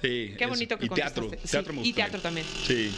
[0.01, 0.35] Sí.
[0.37, 0.49] Qué eso.
[0.49, 1.29] bonito que Y teatro.
[1.43, 2.45] Sí, teatro me y teatro también.
[2.65, 2.91] Sí.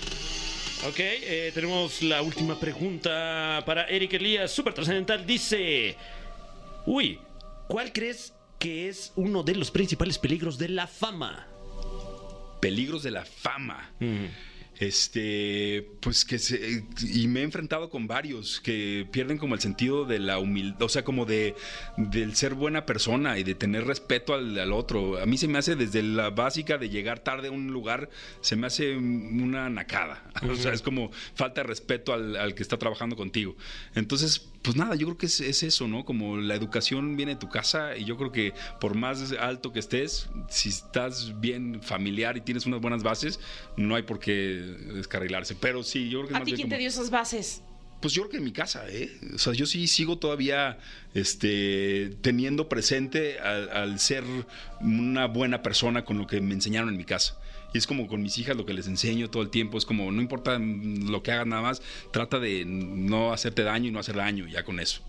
[0.88, 5.26] Ok, eh, tenemos la última pregunta para Eric Elías, súper trascendental.
[5.26, 5.96] Dice,
[6.86, 7.20] uy,
[7.68, 11.48] ¿cuál crees que es uno de los principales peligros de la fama?
[12.60, 13.92] Peligros de la fama.
[14.80, 16.86] Este, pues que se.
[17.02, 20.88] Y me he enfrentado con varios que pierden como el sentido de la humildad, o
[20.88, 21.54] sea, como de
[21.98, 25.20] del ser buena persona y de tener respeto al, al otro.
[25.20, 28.56] A mí se me hace desde la básica de llegar tarde a un lugar, se
[28.56, 30.24] me hace una nacada.
[30.50, 33.56] O sea, es como falta de respeto al, al que está trabajando contigo.
[33.94, 36.04] Entonces, pues nada, yo creo que es, es eso, ¿no?
[36.04, 39.80] Como la educación viene de tu casa y yo creo que por más alto que
[39.80, 43.40] estés, si estás bien familiar y tienes unas buenas bases,
[43.78, 44.34] no hay por qué
[44.94, 45.56] descarrilarse.
[45.56, 47.62] Pero sí, yo creo que ¿A ti quién te dio esas bases?
[48.02, 49.12] Pues yo creo que en mi casa, ¿eh?
[49.34, 50.80] O sea, yo sí sigo todavía
[51.14, 54.24] este, teniendo presente al, al ser
[54.80, 57.38] una buena persona con lo que me enseñaron en mi casa.
[57.74, 59.78] Y es como con mis hijas lo que les enseño todo el tiempo.
[59.78, 63.92] Es como, no importa lo que hagas nada más, trata de no hacerte daño y
[63.92, 65.02] no hacer daño, ya con eso.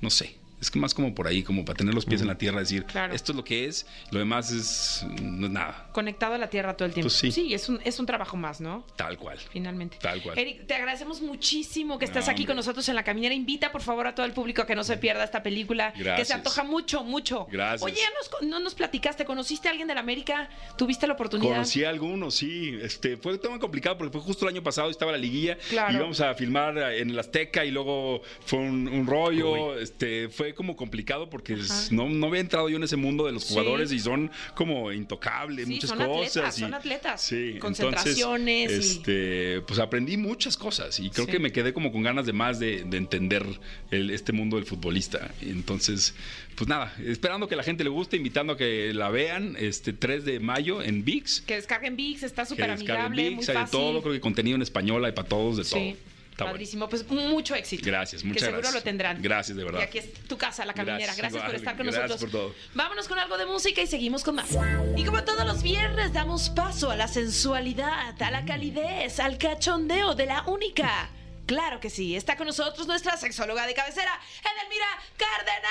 [0.00, 0.43] No sé.
[0.64, 2.84] Es que más como por ahí, como para tener los pies en la tierra, decir,
[2.86, 3.12] Claro.
[3.14, 5.90] esto es lo que es, lo demás es, no es nada.
[5.92, 7.10] Conectado a la tierra todo el tiempo.
[7.20, 7.52] Pues sí.
[7.52, 8.86] es un, es un trabajo más, ¿no?
[8.96, 9.38] Tal cual.
[9.50, 9.98] Finalmente.
[10.00, 10.38] Tal cual.
[10.38, 13.34] Eric, te agradecemos muchísimo que No, estés aquí con nosotros en la caminera.
[13.34, 15.92] Invita, por favor, a todo el público a que no se pierda esta película.
[15.92, 16.28] Que Gracias.
[16.28, 17.46] se antoja mucho, mucho.
[17.50, 17.82] Gracias.
[17.82, 18.08] Oye, ya
[18.40, 19.26] nos- no nos platicaste.
[19.26, 20.48] ¿Conociste a alguien de la América?
[20.78, 21.52] ¿Tuviste la oportunidad?
[21.52, 22.78] Conocí a algunos, sí.
[22.80, 25.58] Este, fue todo muy complicado porque fue justo el año pasado, estaba la liguilla.
[25.68, 25.94] Claro.
[25.94, 29.78] Íbamos a filmar en el Azteca y luego fue un, un rollo.
[29.78, 33.32] Este, fue como complicado porque es- no, no había entrado yo en ese mundo de
[33.32, 33.54] los Sí.
[33.54, 36.36] jugadores y son como intocables, Sí, muchas son cosas.
[36.36, 37.20] atletas, y- son atletas.
[37.22, 41.32] Sí, Concentraciones y- este, pues aprendí muchas cosas y creo Sí.
[41.32, 43.44] que me quedé como con ganas de más de, de entender
[43.90, 45.32] el- este mundo del futbolista.
[45.40, 46.14] Entonces,
[46.56, 50.24] pues nada, esperando que la gente le guste, invitando a que la vean este 3
[50.24, 51.40] de mayo en VIX.
[51.42, 53.78] Que descarguen VIX, está súper descarguen amigable, muy VIX, hay de fácil.
[53.78, 55.70] todo, creo que contenido en español hay para todos, de Sí.
[55.70, 56.13] todo.
[56.34, 56.54] Está bueno.
[56.54, 57.84] Padrísimo, pues mucho éxito.
[57.86, 58.74] Gracias, muchas Que seguro gracias.
[58.74, 59.22] lo tendrán.
[59.22, 59.78] Gracias, de verdad.
[59.78, 61.14] Y aquí es tu casa, la caminera.
[61.14, 62.30] Gracias, Gracias, por estar con Gracias nosotros.
[62.32, 62.54] por todo.
[62.74, 64.48] Vámonos con algo de música y seguimos con más.
[64.96, 70.16] Y como todos los viernes, damos paso a la sensualidad, a la calidez, al cachondeo
[70.16, 71.08] de la única.
[71.46, 75.70] Claro que sí, está con nosotros nuestra sexóloga de cabecera, Edelmira Cárdenas.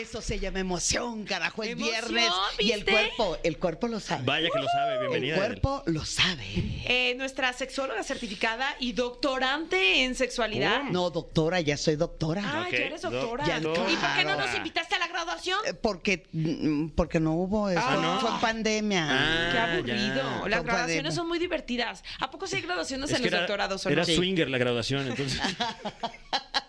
[0.00, 1.62] Eso se llama emoción, carajo.
[1.62, 2.92] Es Emoción, viernes y el ¿viste?
[2.92, 4.24] cuerpo, el cuerpo lo sabe.
[4.24, 5.36] Vaya que lo sabe, el bienvenida.
[5.36, 6.44] cuerpo lo sabe.
[6.86, 10.82] Eh, nuestra sexóloga certificada y doctorante en sexualidad.
[10.84, 12.42] No, doctora, ya soy doctora.
[12.44, 13.44] Ah, Ok, ya eres doctora.
[13.46, 15.58] Ya, ¿Y por qué no nos invitaste a la graduación?
[15.66, 18.20] Eh, Porque, mm, porque no hubo, esto, Ah, no.
[18.20, 19.06] fue pandemia.
[19.08, 20.14] Ah, Qué aburrido.
[20.16, 20.22] ya.
[20.22, 21.10] Las Fue graduaciones pandemia.
[21.12, 22.04] son muy divertidas.
[22.20, 24.06] ¿A poco sí hay graduaciones Es en los era, doctorados o era no?
[24.14, 25.40] swinger la graduación, entonces.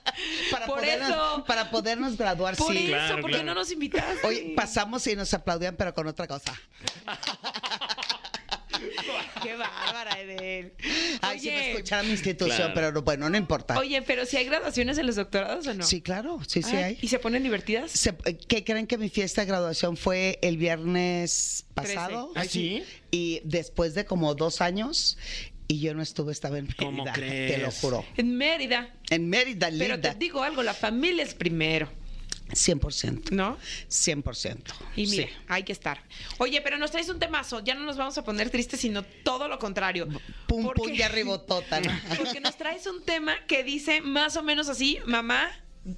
[0.51, 1.43] Para, Por podernos, eso.
[1.47, 2.77] para podernos graduar, Por sí.
[2.79, 3.45] eso, Claro, ¿por qué claro.
[3.45, 4.27] no nos invitaste?
[4.27, 6.53] Oye, pasamos y nos aplaudían, pero con otra cosa.
[9.41, 10.73] Qué bárbara, Edel.
[11.21, 12.73] Ay, si me escuchara mi institución, Claro.
[12.75, 13.77] pero no, bueno, no importa.
[13.79, 15.83] Oye, pero si hay graduaciones en los doctorados o no?
[15.83, 16.97] Sí, claro, sí, sí Ay, hay.
[17.01, 17.91] ¿Y se ponen divertidas?
[17.91, 22.31] Se- ¿Qué creen que mi fiesta de graduación fue el viernes pasado?
[22.35, 22.83] ¿Ah, sí?
[23.09, 25.17] Y después de como dos años,
[25.67, 27.51] y yo no estuve, estaba en ¿Cómo Mérida, crees?
[27.55, 28.05] te lo juro.
[28.15, 28.89] En Mérida.
[29.09, 30.13] En Mérida, Pero linda.
[30.13, 31.91] te digo algo, la familia es primero,
[32.53, 33.31] 100%.
[33.31, 33.57] ¿no?
[33.89, 34.73] 100%.
[34.95, 35.33] Y mira, Sí.
[35.47, 36.01] hay que estar.
[36.37, 37.61] Oye, pero nos traes un temazo.
[37.63, 40.07] Ya no nos vamos a poner tristes, sino todo lo contrario.
[40.47, 41.91] Pum, Porque- pum, ya ribotota, ¿no?
[42.17, 45.49] Porque nos traes un tema que dice más o menos así, mamá,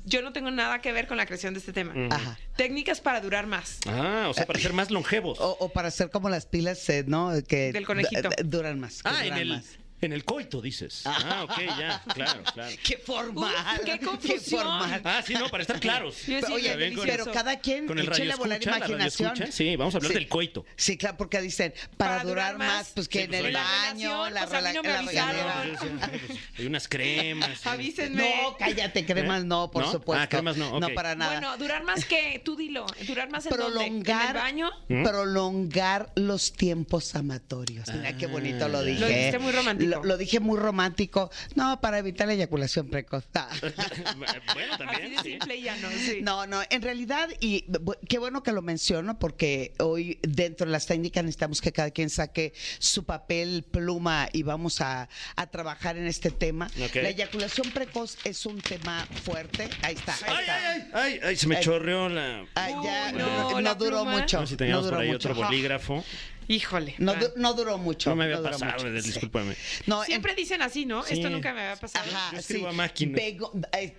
[0.06, 1.94] yo no tengo nada que ver con la creación de este tema.
[2.12, 2.38] Ajá.
[2.56, 3.80] Técnicas para durar más.
[3.88, 5.40] Ah, o sea, para ser más longevos.
[5.40, 7.32] O, o para hacer como las pilas, eh, ¿no?
[7.48, 8.30] Que Del conejito.
[8.46, 9.02] duran más.
[9.02, 9.66] que ah, en duran el, más.
[10.02, 11.02] En el coito, dices.
[11.06, 12.76] Ah, ok, ya, claro, claro.
[12.84, 13.54] ¡Qué formal!
[13.80, 14.62] Uf, qué confusión.
[14.62, 15.02] formal!
[15.04, 16.16] Ah, sí, no, para estar claros.
[16.52, 18.08] Oye, pero cada quien Con el
[18.38, 19.52] volar la radio imaginación.
[19.52, 20.66] Sí, vamos a hablar del coito.
[20.76, 24.42] Sí, claro, porque dicen, para, durar, más, pues que Sí, en pues, el baño, La
[24.42, 26.10] la, relación, pues, a mí rela- no me la.
[26.20, 27.66] Pues, Hay unas cremas.
[27.68, 28.22] Avísenme.
[28.44, 29.92] No, cállate, cremas no, por ¿No?
[29.92, 30.24] supuesto.
[30.24, 30.80] Ah, cremas no.
[30.80, 31.32] No, para nada.
[31.40, 34.22] Bueno, durar más que, tú dilo, durar más en?
[34.22, 34.72] ¿En el baño?
[34.88, 35.04] ¿Mm?
[35.04, 37.88] prolongar los tiempos amatorios.
[37.94, 39.00] Mira qué bonito lo Ah, dije.
[39.00, 39.89] Lo dijiste muy romántico.
[39.90, 41.30] Lo, lo dije muy romántico.
[41.56, 43.26] No, para evitar la eyaculación precoz.
[43.36, 43.50] Ah.
[44.18, 45.12] bueno, Así también.
[45.16, 45.30] de sí.
[45.32, 46.20] simple y llano, sí.
[46.22, 47.66] No, no, en realidad, y
[48.08, 52.10] qué bueno que lo menciono, porque hoy dentro de las técnicas necesitamos que cada quien
[52.10, 56.68] saque su papel, pluma y vamos a, a trabajar en este tema.
[56.84, 56.96] Ok.
[56.96, 59.70] La eyaculación precoz es un tema fuerte.
[59.82, 60.14] Ahí está.
[60.14, 60.70] Ahí Ay, está.
[60.72, 61.64] ay, ay, ay, se me Ay.
[61.64, 62.46] chorreó la.
[62.56, 64.20] Ay, ya, Uy, no, no, no la duró pluma.
[64.20, 64.42] mucho.
[64.42, 65.30] No si teníamos no duró por ahí mucho.
[65.30, 66.04] otro bolígrafo.
[66.50, 66.96] Híjole.
[66.98, 67.20] No, Ah.
[67.36, 68.10] no duró mucho.
[68.10, 68.92] No me había duró pasado, mucho.
[68.92, 69.56] Discúlpame.
[69.86, 71.04] No, en- Siempre dicen así, ¿no?
[71.04, 71.14] Sí.
[71.14, 72.10] Esto nunca me había pasado.
[72.12, 72.66] Ajá, Yo sí.
[72.66, 73.18] a máquina.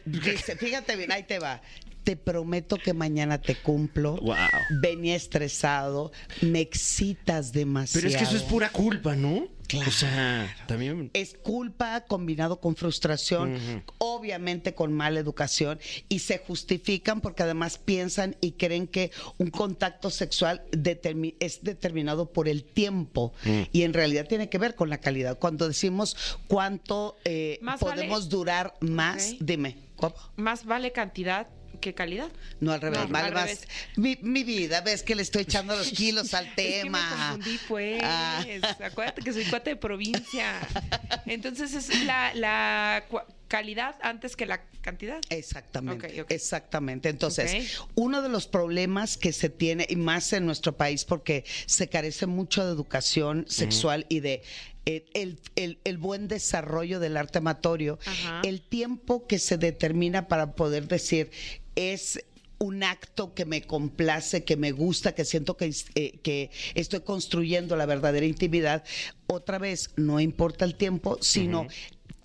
[0.05, 1.63] Dice, fíjate bien, ahí te va.
[2.05, 4.17] Te prometo que mañana te cumplo.
[4.17, 4.37] Wow.
[4.81, 8.03] Venía estresado, me excitas demasiado.
[8.03, 9.47] Pero es que eso es pura culpa, ¿no?
[9.69, 9.89] Claro.
[9.89, 11.11] O sea, también.
[11.13, 13.57] Es culpa combinado con frustración,
[13.99, 20.11] obviamente con mala educación, y se justifican porque además piensan y creen que un contacto
[20.11, 23.61] sexual determi- es determinado por el tiempo Mm.
[23.71, 25.39] y en realidad tiene que ver con la calidad.
[25.39, 26.17] Cuando decimos
[26.49, 30.17] cuánto eh, podemos vale- durar más, dime, ¿cómo?
[30.35, 31.47] Más vale cantidad
[31.81, 32.29] que calidad.
[32.61, 33.01] No, al revés.
[33.01, 33.69] No, mal al vas- revés.
[33.97, 37.29] Mi, mi vida, ves que le estoy echando los kilos al Es que me tema.
[37.33, 38.01] confundí, pues.
[38.05, 38.45] Ah.
[38.85, 40.61] Acuérdate que soy cuate de provincia.
[41.27, 43.05] Entonces es la,
[43.49, 45.21] calidad antes que la cantidad.
[45.29, 47.09] Exactamente, exactamente.
[47.09, 51.89] Entonces, uno de los problemas que se tiene, y más en nuestro país, porque se
[51.89, 54.43] carece mucho de educación sexual y de
[54.87, 58.41] eh, el, el- el buen desarrollo del arte amatorio, Ajá.
[58.45, 61.31] el tiempo que se determina para poder decir
[61.77, 62.25] es
[62.59, 67.75] un acto que me complace, que me gusta, que siento que, eh, que estoy construyendo
[67.75, 68.85] la verdadera intimidad,
[69.27, 71.67] otra vez, no importa el tiempo, sino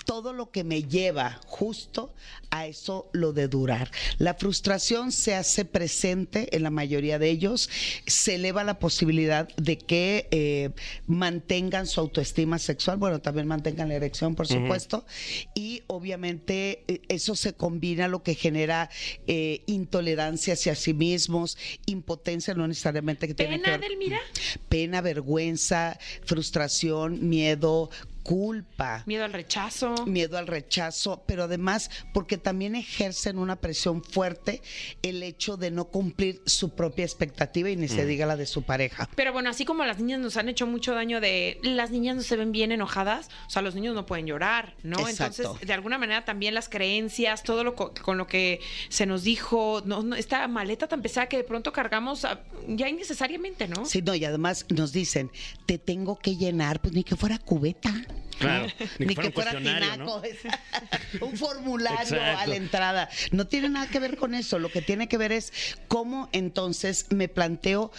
[0.06, 2.14] todo lo que me lleva justo
[2.52, 3.92] a eso lo de durar.
[4.20, 7.70] La frustración se hace presente en la mayoría de ellos,
[8.06, 10.70] se eleva la posibilidad de que eh,
[11.08, 15.06] mantengan su autoestima sexual, bueno, también mantengan la erección, por supuesto,
[15.56, 18.90] y obviamente eso se combina lo que genera
[19.28, 24.20] eh, intolerancia hacia sí mismos, impotencia no necesariamente que tiene que ¿Pena, ver- Delmira?
[24.70, 27.90] pena, vergüenza, frustración, miedo,
[28.26, 29.94] culpa Miedo al rechazo.
[30.08, 34.62] miedo al rechazo, pero además porque también ejercen una presión fuerte
[35.04, 37.90] el hecho de no cumplir su propia expectativa y ni Mm.
[37.90, 39.08] se diga la de su pareja.
[39.16, 42.22] Pero bueno, así como las niñas nos han hecho mucho daño de las niñas no
[42.24, 45.08] se ven bien enojadas, o sea, los niños no pueden llorar, ¿no?
[45.08, 45.42] Exacto.
[45.44, 48.60] Entonces, de alguna manera también las creencias, todo lo co- con lo que
[48.90, 52.90] se nos dijo, no, no, esta maleta tan pesada que de pronto cargamos ah, ya
[52.90, 53.86] innecesariamente, ¿no?
[53.86, 55.30] Sí, no, y además nos dicen,
[55.68, 57.94] te tengo que llenar, pues ni que fuera cubeta.
[58.40, 58.68] Claro,
[59.00, 60.22] Ni, ni que fuera tinaco,
[61.22, 62.42] un formulario Exacto.
[62.42, 63.10] a la entrada.
[63.32, 64.60] No tiene nada que ver con eso.
[64.60, 67.92] Lo que tiene que ver es cómo entonces me planteo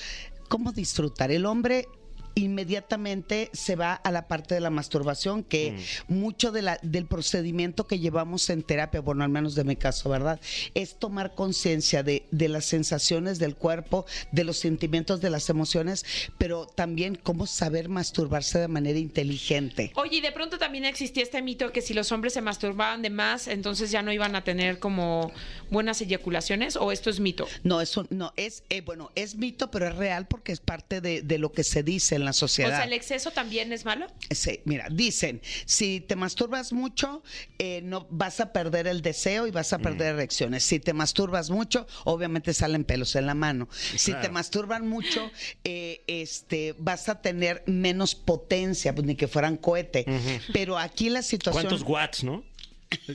[0.49, 1.31] cómo disfrutar.
[1.31, 1.89] El hombre
[2.37, 5.73] inmediatamente se va a la parte de la masturbación, que
[6.09, 6.15] Mm.
[6.15, 10.09] mucho de la, del procedimiento que llevamos en terapia, bueno, al menos de mi caso,
[10.11, 10.39] ¿verdad?
[10.75, 16.05] Es tomar conciencia de, de las sensaciones del cuerpo, de los sentimientos, de las emociones,
[16.39, 19.93] pero también cómo saber masturbarse de manera inteligente.
[19.97, 23.11] Oye, y de pronto también existía este mito que si los hombres se masturbaban de
[23.11, 25.33] más, entonces ya no iban a tener como
[25.71, 27.49] buenas eyaculaciones, o esto es mito.
[27.65, 31.23] No, eso no es, eh, bueno, es mito, pero es real porque es parte de,
[31.23, 32.71] de lo que se dice en la O sociedad.
[32.71, 34.07] sea, el exceso también es malo.
[34.31, 37.23] Sí, mira, dicen, si te masturbas mucho,
[37.59, 40.63] eh, no vas a perder el deseo y vas a perder erecciones.
[40.65, 43.69] Si te masturbas mucho, obviamente salen pelos en la mano.
[43.71, 45.31] Si te masturban mucho,
[45.65, 50.05] eh, este, vas a tener menos potencia, pues ni que fueran cohete.
[50.53, 51.65] Pero aquí la situación.
[51.65, 52.45] ¿Cuántos watts, no?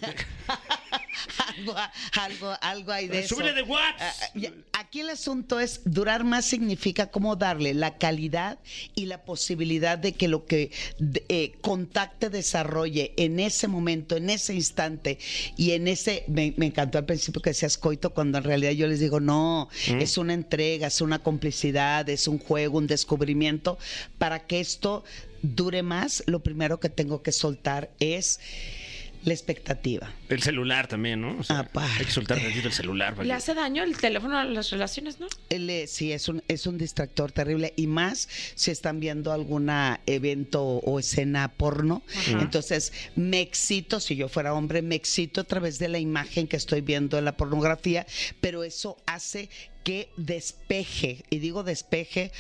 [1.58, 1.76] algo,
[2.14, 3.36] algo, algo hay de eso.
[3.36, 3.98] ¡Súbele de watts!
[4.00, 8.60] Ah, ah, Aquí el asunto es durar más significa cómo darle la calidad
[8.96, 10.72] y la posibilidad de que lo que
[11.30, 15.20] eh, contacte desarrolle en ese momento, en ese instante
[15.56, 18.88] y en ese, me, me encantó al principio que decías coito, cuando en realidad yo
[18.88, 23.78] les digo, no, es una entrega, es una complicidad, es un juego, un descubrimiento.
[24.18, 25.04] Para que esto
[25.42, 28.40] dure más, lo primero que tengo que soltar es
[29.24, 30.12] la expectativa.
[30.30, 31.38] El celular también, ¿no?
[31.38, 31.92] O sea, Aparte.
[32.00, 33.18] hay que soltar tantito el celular.
[33.24, 35.28] Le hace daño el teléfono a las relaciones, ¿no?
[35.50, 40.00] Él, eh, sí, es un, es un distractor terrible y más si están viendo alguna
[40.06, 42.02] evento o escena porno.
[42.28, 46.58] Entonces, me excito, si yo fuera hombre, me excito a través de la imagen que
[46.58, 48.06] estoy viendo en la pornografía,
[48.40, 49.50] pero eso hace
[49.84, 52.32] que despeje, y digo despeje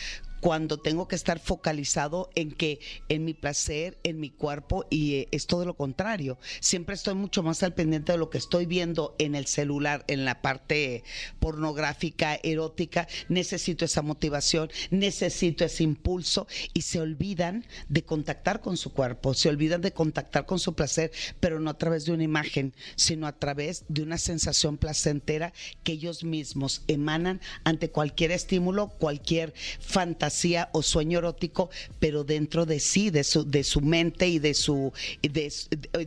[0.41, 5.27] cuando tengo que estar focalizado en que en mi placer, en mi cuerpo y eh,
[5.31, 6.39] es todo lo contrario.
[6.59, 10.25] Siempre estoy mucho más al pendiente de lo que estoy viendo en el celular, en
[10.25, 11.03] la parte
[11.39, 13.07] pornográfica, erótica.
[13.29, 19.47] Necesito esa motivación, necesito ese impulso y se olvidan de contactar con su cuerpo, se
[19.47, 23.37] olvidan de contactar con su placer, pero no a través de una imagen, sino a
[23.37, 30.30] través de una sensación placentera que ellos mismos emanan ante cualquier estímulo, cualquier fantasía
[30.71, 34.91] o sueño erótico, pero dentro de sí, de su, de su mente y de su
[35.21, 35.51] de-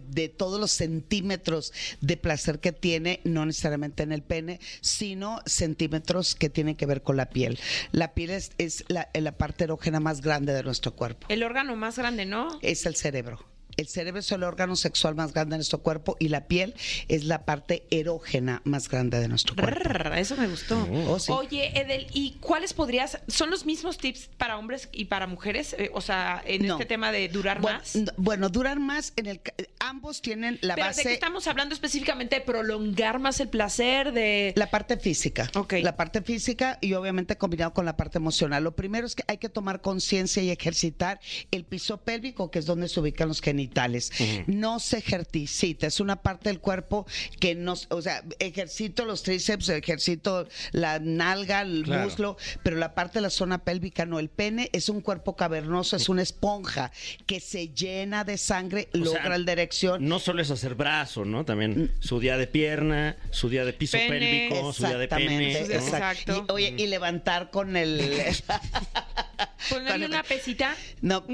[0.08, 6.34] de todos los centímetros de placer que tiene, no necesariamente en el pene, sino centímetros
[6.34, 7.58] que tienen que ver con la piel.
[7.92, 11.26] La piel es, es la, la parte erógena más grande de nuestro cuerpo.
[11.28, 12.48] El órgano más grande, ¿no?
[12.62, 13.38] Es el cerebro.
[13.76, 16.74] El cerebro es el órgano sexual más grande de nuestro cuerpo y la piel
[17.08, 20.14] es la parte erógena más grande de nuestro cuerpo.
[20.14, 20.87] Eso me gustó.
[21.08, 21.32] Oh, sí.
[21.32, 25.74] Oye, Edel, ¿y cuáles podrías, son los mismos tips para hombres y para mujeres?
[25.78, 26.74] Eh, o sea, en No.
[26.74, 27.98] este tema de durar Bueno, más.
[28.16, 29.40] bueno, durar más en el
[29.80, 32.37] ambos tienen la Pero ¿de qué base estamos hablando específicamente?
[32.37, 34.12] ¿De prolongar más el placer?
[34.12, 34.52] De...
[34.56, 35.50] La parte física.
[35.54, 35.74] Ok.
[35.82, 38.62] La parte física y obviamente combinado con la parte emocional.
[38.64, 42.66] Lo primero es que hay que tomar conciencia y ejercitar el piso pélvico, que es
[42.66, 43.63] donde se ubican los genitales.
[43.64, 44.12] Genitales.
[44.46, 47.07] No se ejercita, es una parte del cuerpo
[47.40, 52.05] que no, o sea, ejercito los tríceps, ejercito la nalga, el Claro.
[52.05, 54.18] muslo, pero la parte de la zona pélvica no.
[54.18, 56.90] El pene es un cuerpo cavernoso, es una esponja
[57.27, 60.07] que se llena de sangre, O logra sea, la erección.
[60.07, 61.42] No solo es hacer brazo, ¿no?
[61.42, 61.44] Mm.
[61.44, 64.09] También su día de pierna, su día de piso Pene.
[64.48, 65.59] pélvico, su día de pene.
[65.61, 66.46] Exacto.
[66.48, 68.00] Y, oye, y levantar con el...
[69.70, 70.77] Ponerle una pesita.
[71.00, 71.24] No,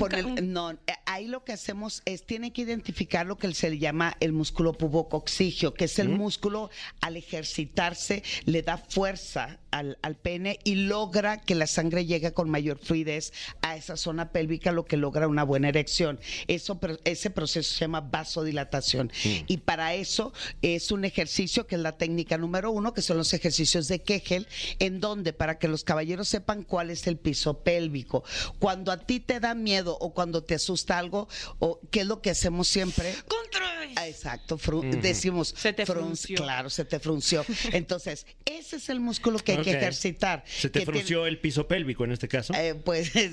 [1.06, 4.72] ahí lo que hacemos es, tiene que identificar lo que se le llama el músculo
[4.72, 11.40] pubocoxigio, que es el músculo al ejercitarse, le da fuerza al, al pene y logra
[11.40, 15.44] que la sangre llegue con mayor fluidez a esa zona pélvica, lo que logra una
[15.44, 16.18] buena erección.
[16.48, 19.12] Eso, ese proceso se llama vasodilatación.
[19.46, 23.32] Y para eso es un ejercicio que es la técnica número uno, que son los
[23.32, 24.46] ejercicios de Kegel,
[24.78, 28.24] en donde, para que los caballeros sepan cuál es el piso pélvico.
[28.58, 31.28] Cuando a ti te da miedo o cuando te asusta algo,
[31.58, 33.14] o qué es lo que hacemos siempre.
[33.28, 33.68] Control.
[33.96, 36.36] Ah, Exacto, fru- decimos Se te frunc- frunció.
[36.36, 37.44] Claro, se te frunció.
[37.72, 40.44] Entonces, ese es el músculo que hay que ejercitar.
[40.46, 42.52] Se te frunció el piso pélvico en este caso.
[42.54, 43.28] eh, pues, Y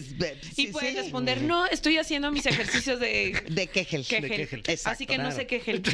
[0.56, 0.98] sí, puedes sí.
[1.02, 4.06] responder, no, estoy haciendo mis ejercicios de De Kegel.
[4.06, 4.30] Kegel.
[4.30, 4.60] Kegel.
[4.68, 5.82] Exacto, Así que no sé Kegel.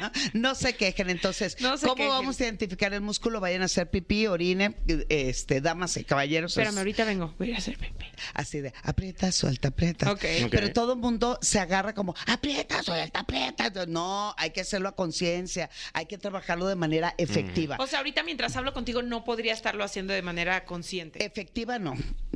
[0.00, 1.10] No, no se quejen.
[1.10, 2.10] Entonces, No se ¿cómo quejen.
[2.10, 3.40] vamos a identificar el músculo?
[3.40, 4.76] Vayan a hacer pipí, orine,
[5.08, 6.52] este, damas y caballeros.
[6.52, 7.34] Espérame, es ahorita vengo.
[7.38, 8.06] Voy a ir a hacer pipí.
[8.34, 10.10] Así de aprieta, suelta, aprieta.
[10.12, 10.24] Ok.
[10.44, 10.50] Ok.
[10.50, 13.70] Pero todo el mundo se agarra como aprieta, suelta, aprieta.
[13.86, 17.76] No, hay que hacerlo a conciencia, hay que trabajarlo de manera efectiva.
[17.80, 21.24] O sea, ahorita mientras hablo contigo no podría estarlo haciendo de manera consciente.
[21.24, 21.92] Efectiva no.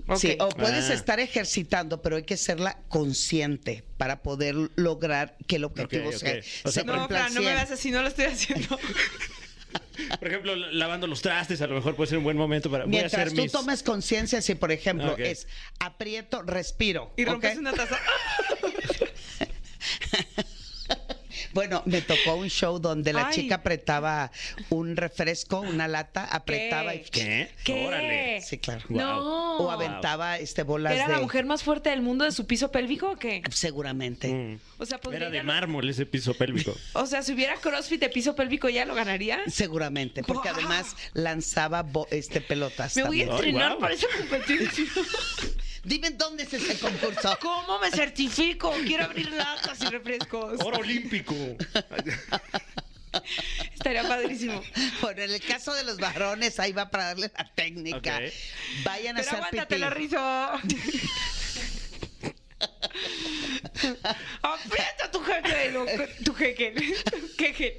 [0.09, 0.17] Ok.
[0.19, 0.95] Sí, o puedes Ah.
[0.95, 6.43] estar ejercitando, pero hay que serla consciente para poder lograr que el objetivo O sea,
[6.43, 7.07] se no,
[7.37, 7.57] no me 100.
[7.57, 8.79] veas así, no lo estoy haciendo.
[10.19, 12.97] Por ejemplo, lavando los trastes, a lo mejor puede ser un buen momento para voy
[12.97, 13.53] a Mientras hacer tú mis...
[13.53, 15.47] tomes conciencia, si por ejemplo es
[15.79, 17.13] aprieto, respiro.
[17.17, 17.99] Y rompes una taza.
[21.57, 23.35] Bueno, me tocó un show donde la Ay.
[23.35, 24.31] chica apretaba
[24.69, 27.01] un refresco, una lata, apretaba y...
[27.05, 27.49] ¿Qué?
[27.65, 27.87] ¿Qué?
[27.87, 28.43] Órale.
[28.43, 28.85] Sí, claro.
[28.91, 29.57] No.
[29.57, 31.15] O aventaba este bolas ¿Era de...
[31.15, 33.43] la mujer más fuerte del mundo de su piso pélvico o qué?
[33.51, 34.29] Seguramente.
[34.29, 34.59] Mm.
[34.77, 36.75] O sea, podría Era de mármol ese piso pélvico.
[36.93, 39.41] O sea, si hubiera CrossFit de piso pélvico, ¿ya lo ganaría?
[39.47, 44.85] Seguramente, porque además lanzaba bo- este pelotas Me voy a entrenar para esa competencia.
[45.87, 47.39] Dime dónde es ese concurso.
[47.41, 48.73] ¿Cómo me certifico?
[48.85, 50.61] Quiero abrir latas y refrescos.
[50.65, 51.35] Oro olímpico.
[53.73, 54.61] Estaría padrísimo.
[55.01, 58.21] Bueno, en el caso de los varones, ahí va para darle la técnica.
[58.85, 59.81] Vayan a Pero hacer aguántate pipí.
[59.81, 60.55] la risa.
[64.43, 66.75] Aprieta tu jeque, tu jeque,
[67.39, 67.79] jeque.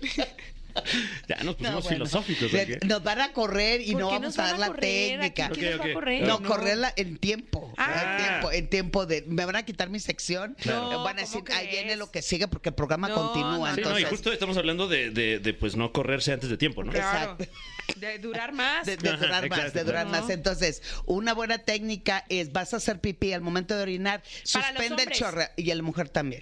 [1.27, 1.89] Ya nos No, pusimos bueno.
[2.05, 2.53] filosóficos.
[2.53, 2.79] ¿o qué?
[2.85, 5.49] Nos van a correr y ¿Por no vamos a dar la técnica.
[5.93, 6.23] correr?
[6.23, 7.73] No, correrla en tiempo.
[7.77, 8.17] Ah.
[8.17, 9.23] En tiempo, en tiempo de.
[9.27, 10.55] Me van a quitar mi sección.
[10.65, 13.69] No, van a ¿cómo decir, ahí viene lo que sigue porque el programa No, continúa.
[13.69, 16.49] no, Sí, no, y entonces, justo estamos hablando de, de, de, pues no correrse antes
[16.49, 16.91] de tiempo, ¿no?
[16.91, 17.35] Claro.
[17.39, 17.59] Exacto.
[17.97, 18.85] De durar más.
[18.85, 20.21] De, de Ajá, durar más, exacto, de durar claro.
[20.23, 20.29] más.
[20.29, 25.03] Entonces, una buena técnica es, vas a hacer pipí al momento de orinar, Para suspende
[25.03, 26.41] el chorro, y a la mujer también.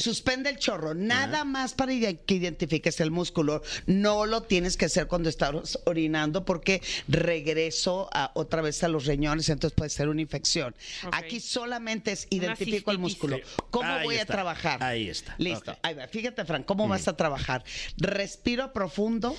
[0.00, 3.62] Suspende el chorro, nada más para que identifiques el músculo.
[3.86, 9.06] No lo tienes que hacer cuando estás orinando porque regreso a, otra vez a los
[9.06, 10.74] riñones, entonces puede ser una infección.
[11.12, 13.38] Aquí solamente es identifico el músculo.
[13.70, 14.82] ¿Cómo Ahí voy a trabajar?
[14.82, 15.34] Ahí está.
[15.38, 15.76] Listo.
[15.82, 16.08] Ahí va.
[16.08, 17.64] Fíjate, Fran, ¿cómo vas a trabajar?
[17.96, 19.36] Respiro profundo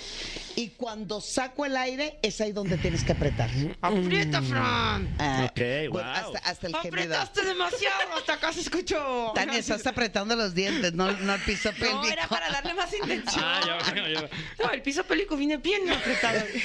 [0.55, 3.49] y cuando saco el aire es ahí donde tienes que apretar.
[3.81, 5.15] Aprieta, Fran.
[5.19, 5.59] Ah, Ok,
[5.91, 6.35] bueno, wow.
[6.35, 7.03] hasta, hasta el gemido.
[7.15, 8.15] Apretaste demasiado.
[8.17, 9.31] Hasta acá se escuchó.
[9.35, 12.03] Tania, estás apretando los dientes, no, no el piso pélvico.
[12.03, 13.43] No, era para darle más intención.
[13.43, 14.26] Ah, ya va, ya
[14.63, 16.43] No, el piso pélvico viene bien apretado.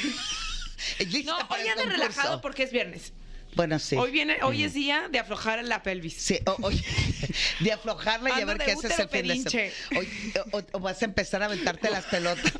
[1.24, 3.12] No, hoy anda relajado porque es viernes.
[3.54, 3.94] Bueno, sí.
[3.96, 6.14] Hoy viene, hoy es día de aflojar la pelvis.
[6.14, 6.82] Sí, o- oye,
[7.60, 9.70] de aflojarla y a ver qué haces el útero fin de semana.
[10.00, 10.42] pedinche.
[10.52, 12.52] O, o- o vas a empezar a aventarte las pelotas.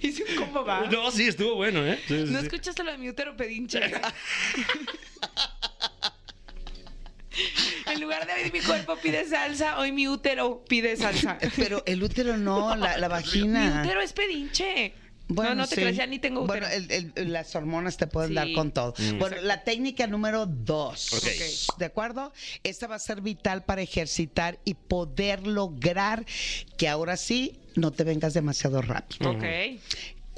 [0.00, 0.82] Hice un combo va.
[0.82, 1.98] No, No, sí, estuvo bueno, ¿eh?
[2.08, 2.36] Sí, sí, sí.
[2.36, 3.80] escuchaste lo de mi útero pedinche.
[7.92, 11.38] en lugar de hoy mi cuerpo pide salsa, hoy mi útero pide salsa.
[11.56, 13.82] Pero el útero no, la, la Mi vagina.
[13.84, 14.94] útero es pedinche.
[15.28, 15.80] no, no te sí.
[15.82, 16.66] creas, ya ni tengo útero.
[16.66, 18.34] Bueno, el- el- las hormonas te pueden Sí.
[18.34, 18.94] dar con todo.
[19.18, 21.12] Bueno, la técnica número dos.
[21.12, 21.76] Ok.
[21.78, 22.32] ¿De acuerdo?
[22.64, 26.24] Esta va a ser vital para ejercitar y poder lograr
[26.78, 29.30] que ahora sí no te vengas demasiado rápido.
[29.30, 29.44] ok.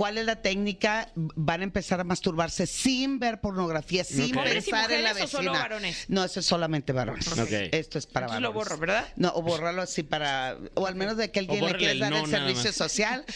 [0.00, 1.10] ¿Cuál es la técnica?
[1.14, 4.38] Van a empezar a masturbarse sin ver pornografía, sin Ok.
[4.38, 5.28] ¿Hombres y pensar en la vecina.
[5.28, 6.06] solo varones?
[6.08, 7.26] No, eso es solamente varones.
[7.28, 8.54] Esto es para Entonces lo varones.
[8.54, 9.12] borro, ¿verdad?
[9.16, 12.24] No, o borrarlo así para, o al menos de que alguien le quiera dar no
[12.24, 13.26] el servicio social.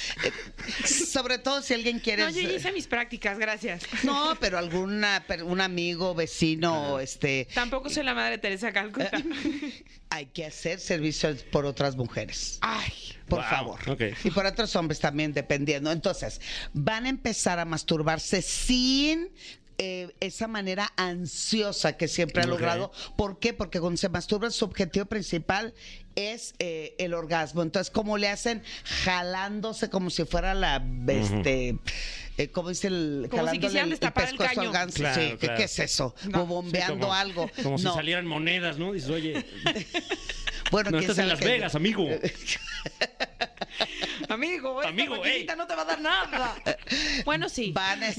[0.87, 2.23] Sobre todo si alguien quiere.
[2.23, 3.83] No, yo ya hice mis prácticas, gracias.
[4.03, 9.11] No, pero alguna, per- un amigo, vecino, este, Tampoco soy la madre Teresa Calcuta.
[10.15, 12.59] hay que hacer servicios por otras mujeres.
[12.61, 12.93] Ay.
[13.29, 13.81] Por Wow, favor.
[14.23, 15.91] Y por otros hombres también, dependiendo.
[15.91, 16.41] Entonces,
[16.73, 19.31] van a empezar a masturbarse sin
[19.77, 22.93] eh, esa manera ansiosa que siempre ha logrado.
[23.17, 23.53] ¿Por qué?
[23.55, 25.75] Porque cuando se masturba, su objetivo principal
[26.15, 27.63] es eh, el orgasmo.
[27.63, 28.63] Entonces, ¿cómo le hacen?
[28.85, 31.77] Jalándose como si fuera la, este,
[32.37, 33.29] eh, ¿cómo dice el?
[33.31, 34.73] Como si quisieran destapar el al caño.
[34.73, 34.97] ganso.
[34.99, 35.57] Claro, sí, ¿qué- claro.
[35.57, 36.15] ¿qué es eso?
[36.29, 36.43] No.
[36.43, 37.51] o bombeando como, algo.
[37.63, 37.95] Como si No.
[37.95, 38.93] salieran monedas, ¿no?
[38.93, 39.45] Dices, oye,
[40.71, 42.09] Bueno, no estás en Las Vegas, amigo.
[44.29, 45.59] Amigo, esta Amigo, maquinita ey.
[45.59, 46.55] no te va a dar nada.
[47.25, 47.73] Bueno, sí.
[47.73, 48.13] Van a-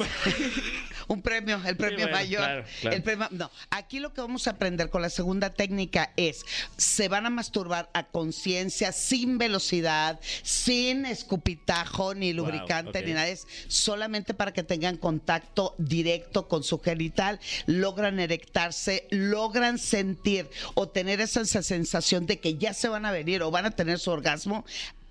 [1.08, 2.42] un premio, el premio bueno, mayor.
[2.42, 2.96] claro, claro.
[2.96, 6.44] El premio- no, aquí lo que vamos a aprender con la segunda técnica es,
[6.78, 13.28] se van a masturbar a conciencia, sin velocidad, sin escupitajo, ni Wow, lubricante, ni nada.
[13.28, 20.90] Es solamente para que tengan contacto directo con su genital, logran erectarse, logran sentir o
[20.90, 24.12] tener esa sensación de que ya se van a venir o van a tener su
[24.12, 24.66] orgasmo.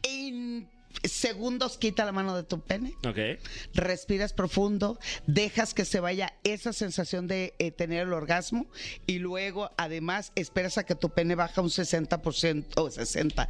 [0.04, 0.66] En
[1.02, 3.18] segundos quita la mano de tu pene Ok.
[3.74, 8.66] respiras profundo, dejas que se vaya esa sensación de eh, tener el orgasmo
[9.06, 13.48] y luego además esperas a que tu pene baja un 60% o 60,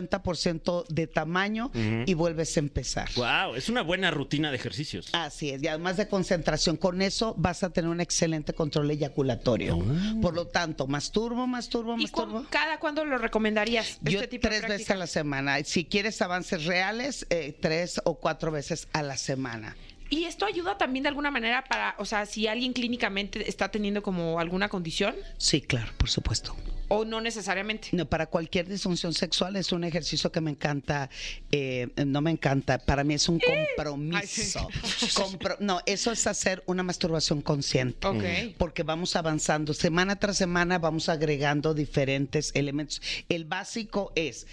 [0.00, 1.70] 50% de tamaño
[2.06, 3.08] y vuelves a empezar.
[3.16, 5.08] Wow, es una buena rutina de ejercicios.
[5.12, 9.78] Así es, y además de concentración, con eso vas a tener un excelente control eyaculatorio.
[10.20, 12.46] Por lo tanto, masturbo, masturbo, ¿Y cu- masturbo.
[12.50, 13.98] cada cuándo lo recomendarías?
[14.02, 15.62] Yo este tipo de tres veces a la semana.
[15.64, 19.76] Si quieres avances reales, eh, tres o cuatro veces a la semana.
[20.10, 24.02] ¿Y esto ayuda también de alguna manera para, o sea, si alguien clínicamente está teniendo
[24.02, 26.54] como alguna condición Sí, claro, por supuesto.
[26.88, 27.88] o no necesariamente?
[27.92, 31.10] No, para cualquier disfunción sexual es un ejercicio que me encanta,
[31.50, 34.68] eh, no me encanta, para mí es un compromiso.
[35.14, 38.06] Compro- no, eso es hacer una masturbación consciente.
[38.06, 38.54] Ok.
[38.58, 43.02] Porque vamos avanzando, semana tras semana vamos agregando diferentes elementos.
[43.28, 44.46] El básico es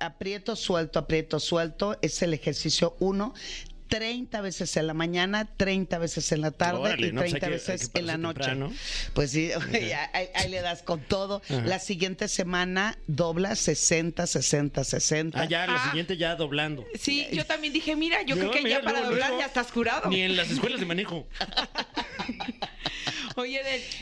[0.00, 3.32] aprieto, suelto, aprieto, suelto, es el ejercicio uno.
[3.88, 7.46] 30 veces en la mañana, 30 veces en la tarde Órale, y no, pues 30
[7.46, 8.38] hay que- hay que veces en la noche.
[8.40, 8.72] temprano.
[9.14, 9.50] Pues sí,
[10.12, 11.42] ahí, ahí le das con todo.
[11.64, 15.40] La siguiente semana dobla 60, 60, 60.
[15.40, 15.84] Ah, ya, lo Ah.
[15.88, 16.84] siguiente ya doblando.
[16.98, 19.46] Sí, yo también dije, mira, yo creo que mira, ya para luego, doblar luego, ya
[19.46, 20.08] estás curado.
[20.10, 21.26] Ni en las escuelas de manejo.
[23.36, 23.60] Oye,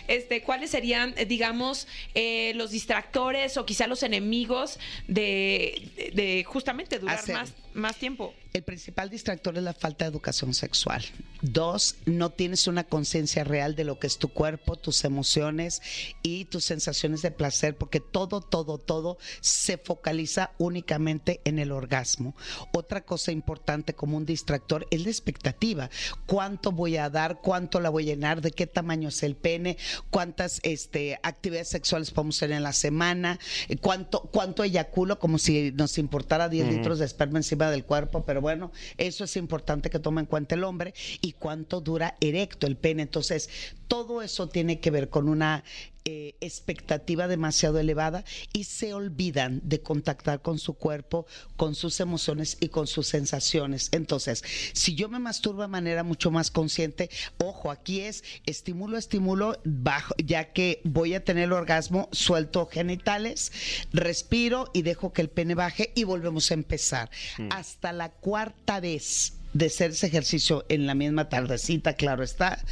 [0.09, 4.79] este, ¿cuáles serían, digamos, eh, los distractores o quizá los enemigos
[5.09, 7.35] de, de- de justamente durar Hacer.
[7.37, 8.35] más, más tiempo?
[8.53, 11.05] El principal distractor es la falta de educación sexual.
[11.43, 15.83] Dos, no tienes una conciencia real de lo que es tu cuerpo, tus emociones
[16.23, 22.35] y tus sensaciones de placer, porque todo, todo, todo se focaliza únicamente en el orgasmo.
[22.73, 25.91] Otra cosa importante como un distractor es la expectativa.
[26.25, 27.41] ¿Cuánto voy a dar?
[27.43, 28.41] ¿Cuánto la voy a llenar?
[28.41, 29.77] ¿De qué tamaño es el pene?
[30.09, 33.39] ¿Cuántas este, actividades sexuales podemos hacer en la semana?
[33.83, 35.19] ¿Cuánto, cuánto eyaculo?
[35.19, 39.37] Como si nos importara 10 litros de esperma encima del cuerpo, pero bueno, eso es
[39.37, 40.95] importante que tome en cuenta el hombre.
[41.21, 43.03] ¿Y cuánto dura erecto el pene?
[43.03, 43.49] Entonces,
[43.89, 45.65] todo eso tiene que ver con una
[46.09, 51.27] eh, expectativa demasiado elevada y se olvidan de contactar con su cuerpo,
[51.57, 53.89] con sus emociones y con sus sensaciones.
[53.91, 59.61] Entonces, si yo me masturbo de manera mucho más consciente, ojo, aquí es estímulo, estímulo,
[59.65, 63.51] bajo, ya que voy a tener el orgasmo, suelto genitales,
[63.93, 67.11] respiro y dejo que el pene baje y volvemos a empezar.
[67.51, 72.63] Hasta la cuarta vez de hacer ese ejercicio en la misma tardecita, claro está,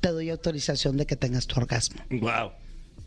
[0.00, 2.02] te doy autorización de que tengas tu orgasmo.
[2.10, 2.52] Wow.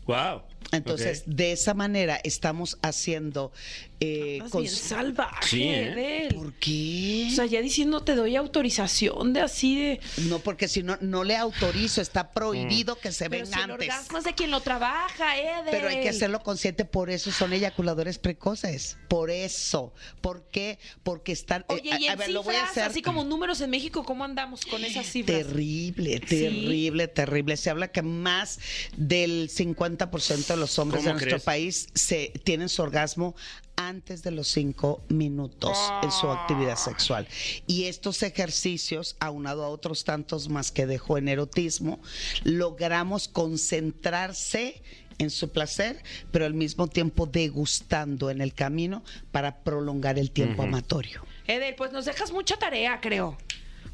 [0.06, 0.42] Wow.
[0.72, 3.52] Entonces, de esa manera estamos haciendo...
[4.00, 6.28] Eh, con- bien salvaje, Sí, ¿eh?
[6.34, 7.28] ¿Por qué?
[7.30, 10.00] O sea, ya diciendo te doy autorización de así de...
[10.28, 13.70] no, porque si no, no le autorizo, está prohibido que se Pero venga si el
[13.70, 13.88] antes.
[13.88, 15.68] orgasmo es de quien lo trabaja, Edel.
[15.70, 18.98] Pero hay que hacerlo consciente, por eso son eyaculadores precoces.
[19.08, 19.94] Por eso.
[20.20, 20.78] ¿Por qué?
[21.02, 21.64] Porque están.
[21.70, 22.82] eh, y a- en ver, lo voy a hacer.
[22.84, 25.38] así como números en México, ¿cómo andamos con esas cifras?
[25.46, 27.56] Terrible, terrible, terrible.
[27.56, 28.58] Se habla que más
[28.96, 31.42] del 50% de los hombres de ¿Cómo nuestro crees?
[31.44, 33.34] país se tienen su orgasmo
[33.76, 37.26] antes de los cinco minutos en su actividad sexual.
[37.66, 42.00] Y estos ejercicios, aunado a otros tantos más que dejó en erotismo,
[42.44, 44.82] logramos concentrarse
[45.18, 50.62] en su placer, pero al mismo tiempo degustando en el camino para prolongar el tiempo
[50.62, 51.24] amatorio.
[51.46, 53.36] Edel, pues nos dejas mucha tarea, creo.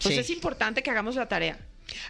[0.02, 0.20] Pues Sí.
[0.20, 1.58] es importante que hagamos la tarea.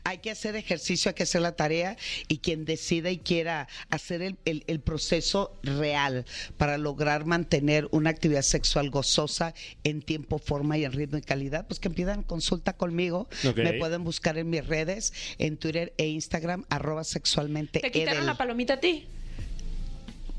[0.05, 1.97] Hay que hacer ejercicio, hay que hacer la tarea
[2.29, 6.25] y quien decida y quiera hacer el, el- el proceso real
[6.57, 9.55] para lograr mantener una actividad sexual gozosa
[9.85, 13.29] en tiempo, forma y en ritmo y calidad, pues que pidan consulta conmigo.
[13.57, 18.27] Me pueden buscar en mis redes, en Twitter e Instagram, arroba sexualmente ¿Te quitaron Edel.
[18.27, 19.07] la palomita a ti?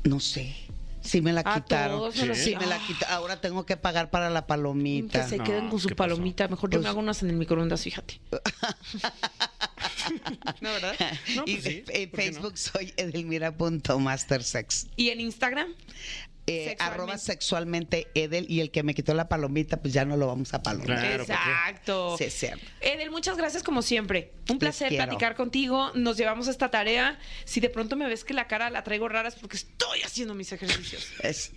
[0.04, 0.54] No sé.
[1.02, 1.98] Sí me la A quitaron.
[1.98, 2.80] todos lo- Sí, me la Ah.
[2.86, 3.14] quitaron.
[3.16, 5.26] Ahora tengo que pagar para la Que palomita.
[5.28, 6.08] se No, queden con su ¿qué pasó?
[6.10, 6.48] palomita.
[6.48, 8.20] Mejor yo Pues- me hago unas en el microondas, fíjate.
[10.60, 10.94] no, ¿verdad?
[11.36, 12.34] No, y pues sí, en ¿por qué no?
[12.34, 14.86] Facebook soy edelmira.mastersex.
[14.96, 15.68] ¿Y en Instagram?
[16.48, 16.82] Eh, Sexualmente.
[16.82, 20.52] arroba sexualmente Edel y el que me quitó la palomita, pues ya no lo vamos
[20.54, 21.04] a palomar.
[21.20, 22.16] Exacto.
[22.18, 22.64] Sí, cierto.
[22.80, 24.32] Edel, muchas gracias como siempre.
[24.50, 25.92] Un placer platicar contigo.
[25.94, 27.16] Nos llevamos esta tarea.
[27.44, 30.34] Si de pronto me ves que la cara la traigo rara es porque estoy haciendo
[30.34, 31.06] mis ejercicios.
[31.22, 31.52] Es,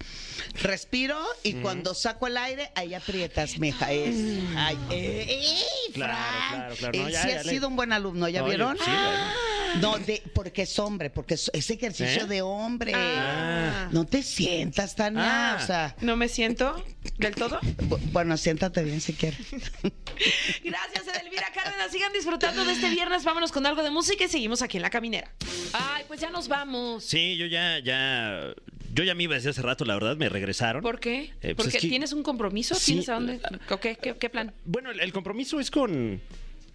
[0.61, 3.91] respiro y cuando saco el aire, ahí aprietas, mija.
[3.91, 4.15] Es,
[4.55, 6.15] ay, eh, eh, Claro,
[6.51, 6.99] claro, claro.
[6.99, 8.77] No, Él ya, sí ya ha le- sido un buen alumno, ¿ya Oye, vieron?
[8.77, 9.54] sí, bueno.
[9.81, 12.27] No, de, porque es hombre, porque es, es ejercicio ¿Eh?
[12.27, 12.91] de hombre.
[12.95, 13.89] Ah.
[13.91, 15.53] No te sientas, Tania.
[15.53, 15.59] Ah.
[15.61, 16.83] O sea, ¿No me siento
[17.17, 17.59] del todo?
[17.61, 19.39] bu- bueno, siéntate bien si quieres.
[20.63, 21.91] Gracias, Edelvira Cárdenas.
[21.91, 23.23] Sigan disfrutando de este viernes.
[23.23, 25.31] Vámonos con algo de música y seguimos aquí en La Caminera.
[25.73, 27.03] Ay, pues ya nos vamos.
[27.03, 28.53] Sí, yo ya, ya,
[28.93, 30.81] yo ya me iba desde hace rato, la verdad, me regresaron.
[30.81, 31.33] ¿Por qué?
[31.41, 32.75] Eh, pues ¿Porque es que- tienes un compromiso?
[32.75, 32.85] Sí.
[32.93, 33.39] ¿Tienes a dónde?
[33.69, 34.53] ¿O qué, qué, qué plan?
[34.65, 36.21] Bueno, el, el compromiso es con,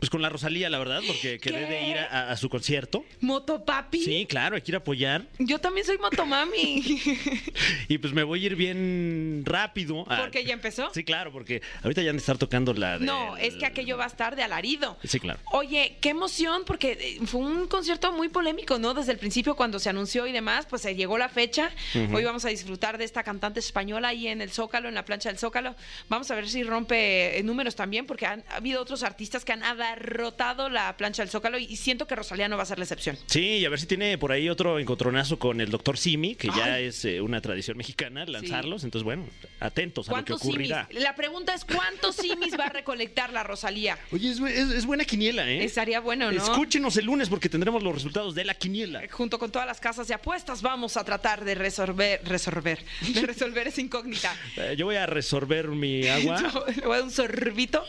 [0.00, 3.04] pues con la Rosalía, la verdad, porque quedé de ir a, a su concierto.
[3.20, 4.02] ¿Motopapi?
[4.02, 5.26] Sí, claro, hay que ir a apoyar.
[5.38, 6.82] Yo también soy motomami.
[7.88, 10.04] Y pues me voy a ir bien rápido.
[10.10, 10.90] a- ¿Porque ya empezó?
[10.94, 13.04] Sí, claro, porque ahorita ya han de estar tocando la de...
[13.04, 14.96] No, es que aquello va a estar de alarido.
[15.04, 15.40] Sí, claro.
[15.52, 18.94] Oye, qué emoción, porque eh, fue un concierto muy polémico, ¿no?
[18.94, 21.70] Desde el principio, cuando se anunció y demás, pues se llegó la fecha.
[22.12, 25.28] Hoy vamos a disfrutar de esta cantante española ahí en el Zócalo, en la plancha
[25.28, 25.74] del Zócalo.
[26.08, 29.52] Vamos a ver si rompe eh, números también, porque han ha habido otros artistas que
[29.52, 32.84] han abarrotado la plancha del Zócalo y siento que Rosalía no va a ser la
[32.84, 33.18] excepción.
[33.26, 36.48] Sí, y a ver si tiene por ahí otro encontronazo con el doctor Simi, que
[36.56, 38.84] ya es eh, una tradición mexicana lanzarlos.
[38.84, 39.26] Entonces, bueno,
[39.60, 40.88] atentos a lo que ocurrirá.
[40.92, 43.98] La pregunta es, ¿cuántos simis va a recolectar la Rosalía?
[44.12, 45.64] Oye, es, bu- es- es buena quiniela, ¿eh?
[45.64, 46.36] Estaría bueno, ¿no?
[46.36, 49.02] Escúchenos el lunes porque tendremos los resultados de la quiniela.
[49.10, 52.78] junto con todas las casas de apuestas vamos a tratar de resolver, resolver,
[53.14, 54.34] de resolver esa incógnita.
[54.56, 56.40] Eh, yo voy a resolver mi agua.
[56.52, 57.84] Yo le voy a dar un sorbito.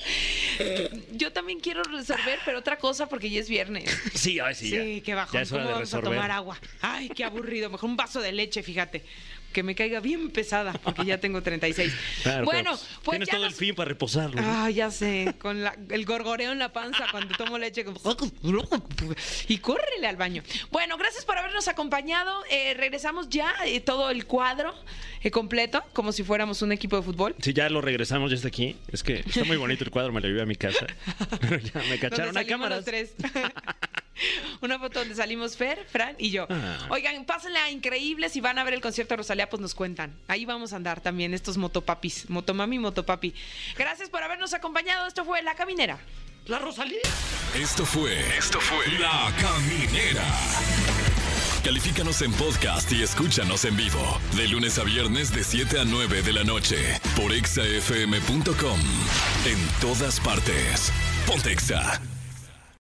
[1.14, 3.86] Yo también quiero resolver, pero otra cosa porque ya es viernes.
[4.14, 5.04] Sí, ay, sí, Sí, ya.
[5.04, 5.34] qué bajón.
[5.34, 6.60] Ya es hora ¿Cómo de vamos a tomar agua?
[6.82, 7.70] Ay, qué aburrido.
[7.70, 9.04] Mejor un vaso de leche, fíjate.
[9.54, 11.94] Que me caiga bien pesada, porque ya tengo 36.
[12.24, 12.72] Claro, bueno,
[13.04, 14.42] pues tienes ya todo nos- el fin para reposarlo.
[14.42, 14.48] ¿no?
[14.64, 17.84] Ah, ya sé, con la- el gorgoreo en la panza cuando tomo leche.
[17.84, 18.00] como-
[19.48, 20.44] Y córrele al baño.
[20.72, 22.44] Bueno, gracias por habernos acompañado.
[22.50, 24.74] Eh, regresamos ya eh, todo el cuadro
[25.22, 27.36] eh, completo, como si fuéramos un equipo de fútbol.
[27.42, 28.76] Si ya lo regresamos, ya está aquí.
[28.92, 30.86] Es que está muy bonito el cuadro, me lo llevé a mi casa.
[31.42, 32.78] Pero ya me cacharon a cámaras.
[32.78, 33.14] los tres.
[34.62, 36.48] Una foto donde salimos Fer, Fran y yo.
[36.50, 36.88] Ah.
[36.90, 38.30] Oigan, pásenla increíble.
[38.30, 40.16] Si van a ver el concierto de Rosalía, pues nos cuentan.
[40.28, 42.30] Ahí vamos a andar también estos motopapis.
[42.30, 43.34] Motomami, motopapi.
[43.78, 45.08] Gracias por habernos acompañado.
[45.08, 46.00] Esto fue La Caminera.
[46.48, 47.02] La Rosalía.
[47.56, 48.20] Esto fue.
[48.38, 48.86] Esto fue.
[49.00, 50.26] La Caminera.
[51.64, 54.20] Califícanos en podcast y escúchanos en vivo.
[54.36, 57.00] De lunes a viernes, de 7 a 9 de la noche.
[57.16, 58.80] Por exafm.com.
[59.46, 60.92] En todas partes.
[61.28, 62.02] Pontexa.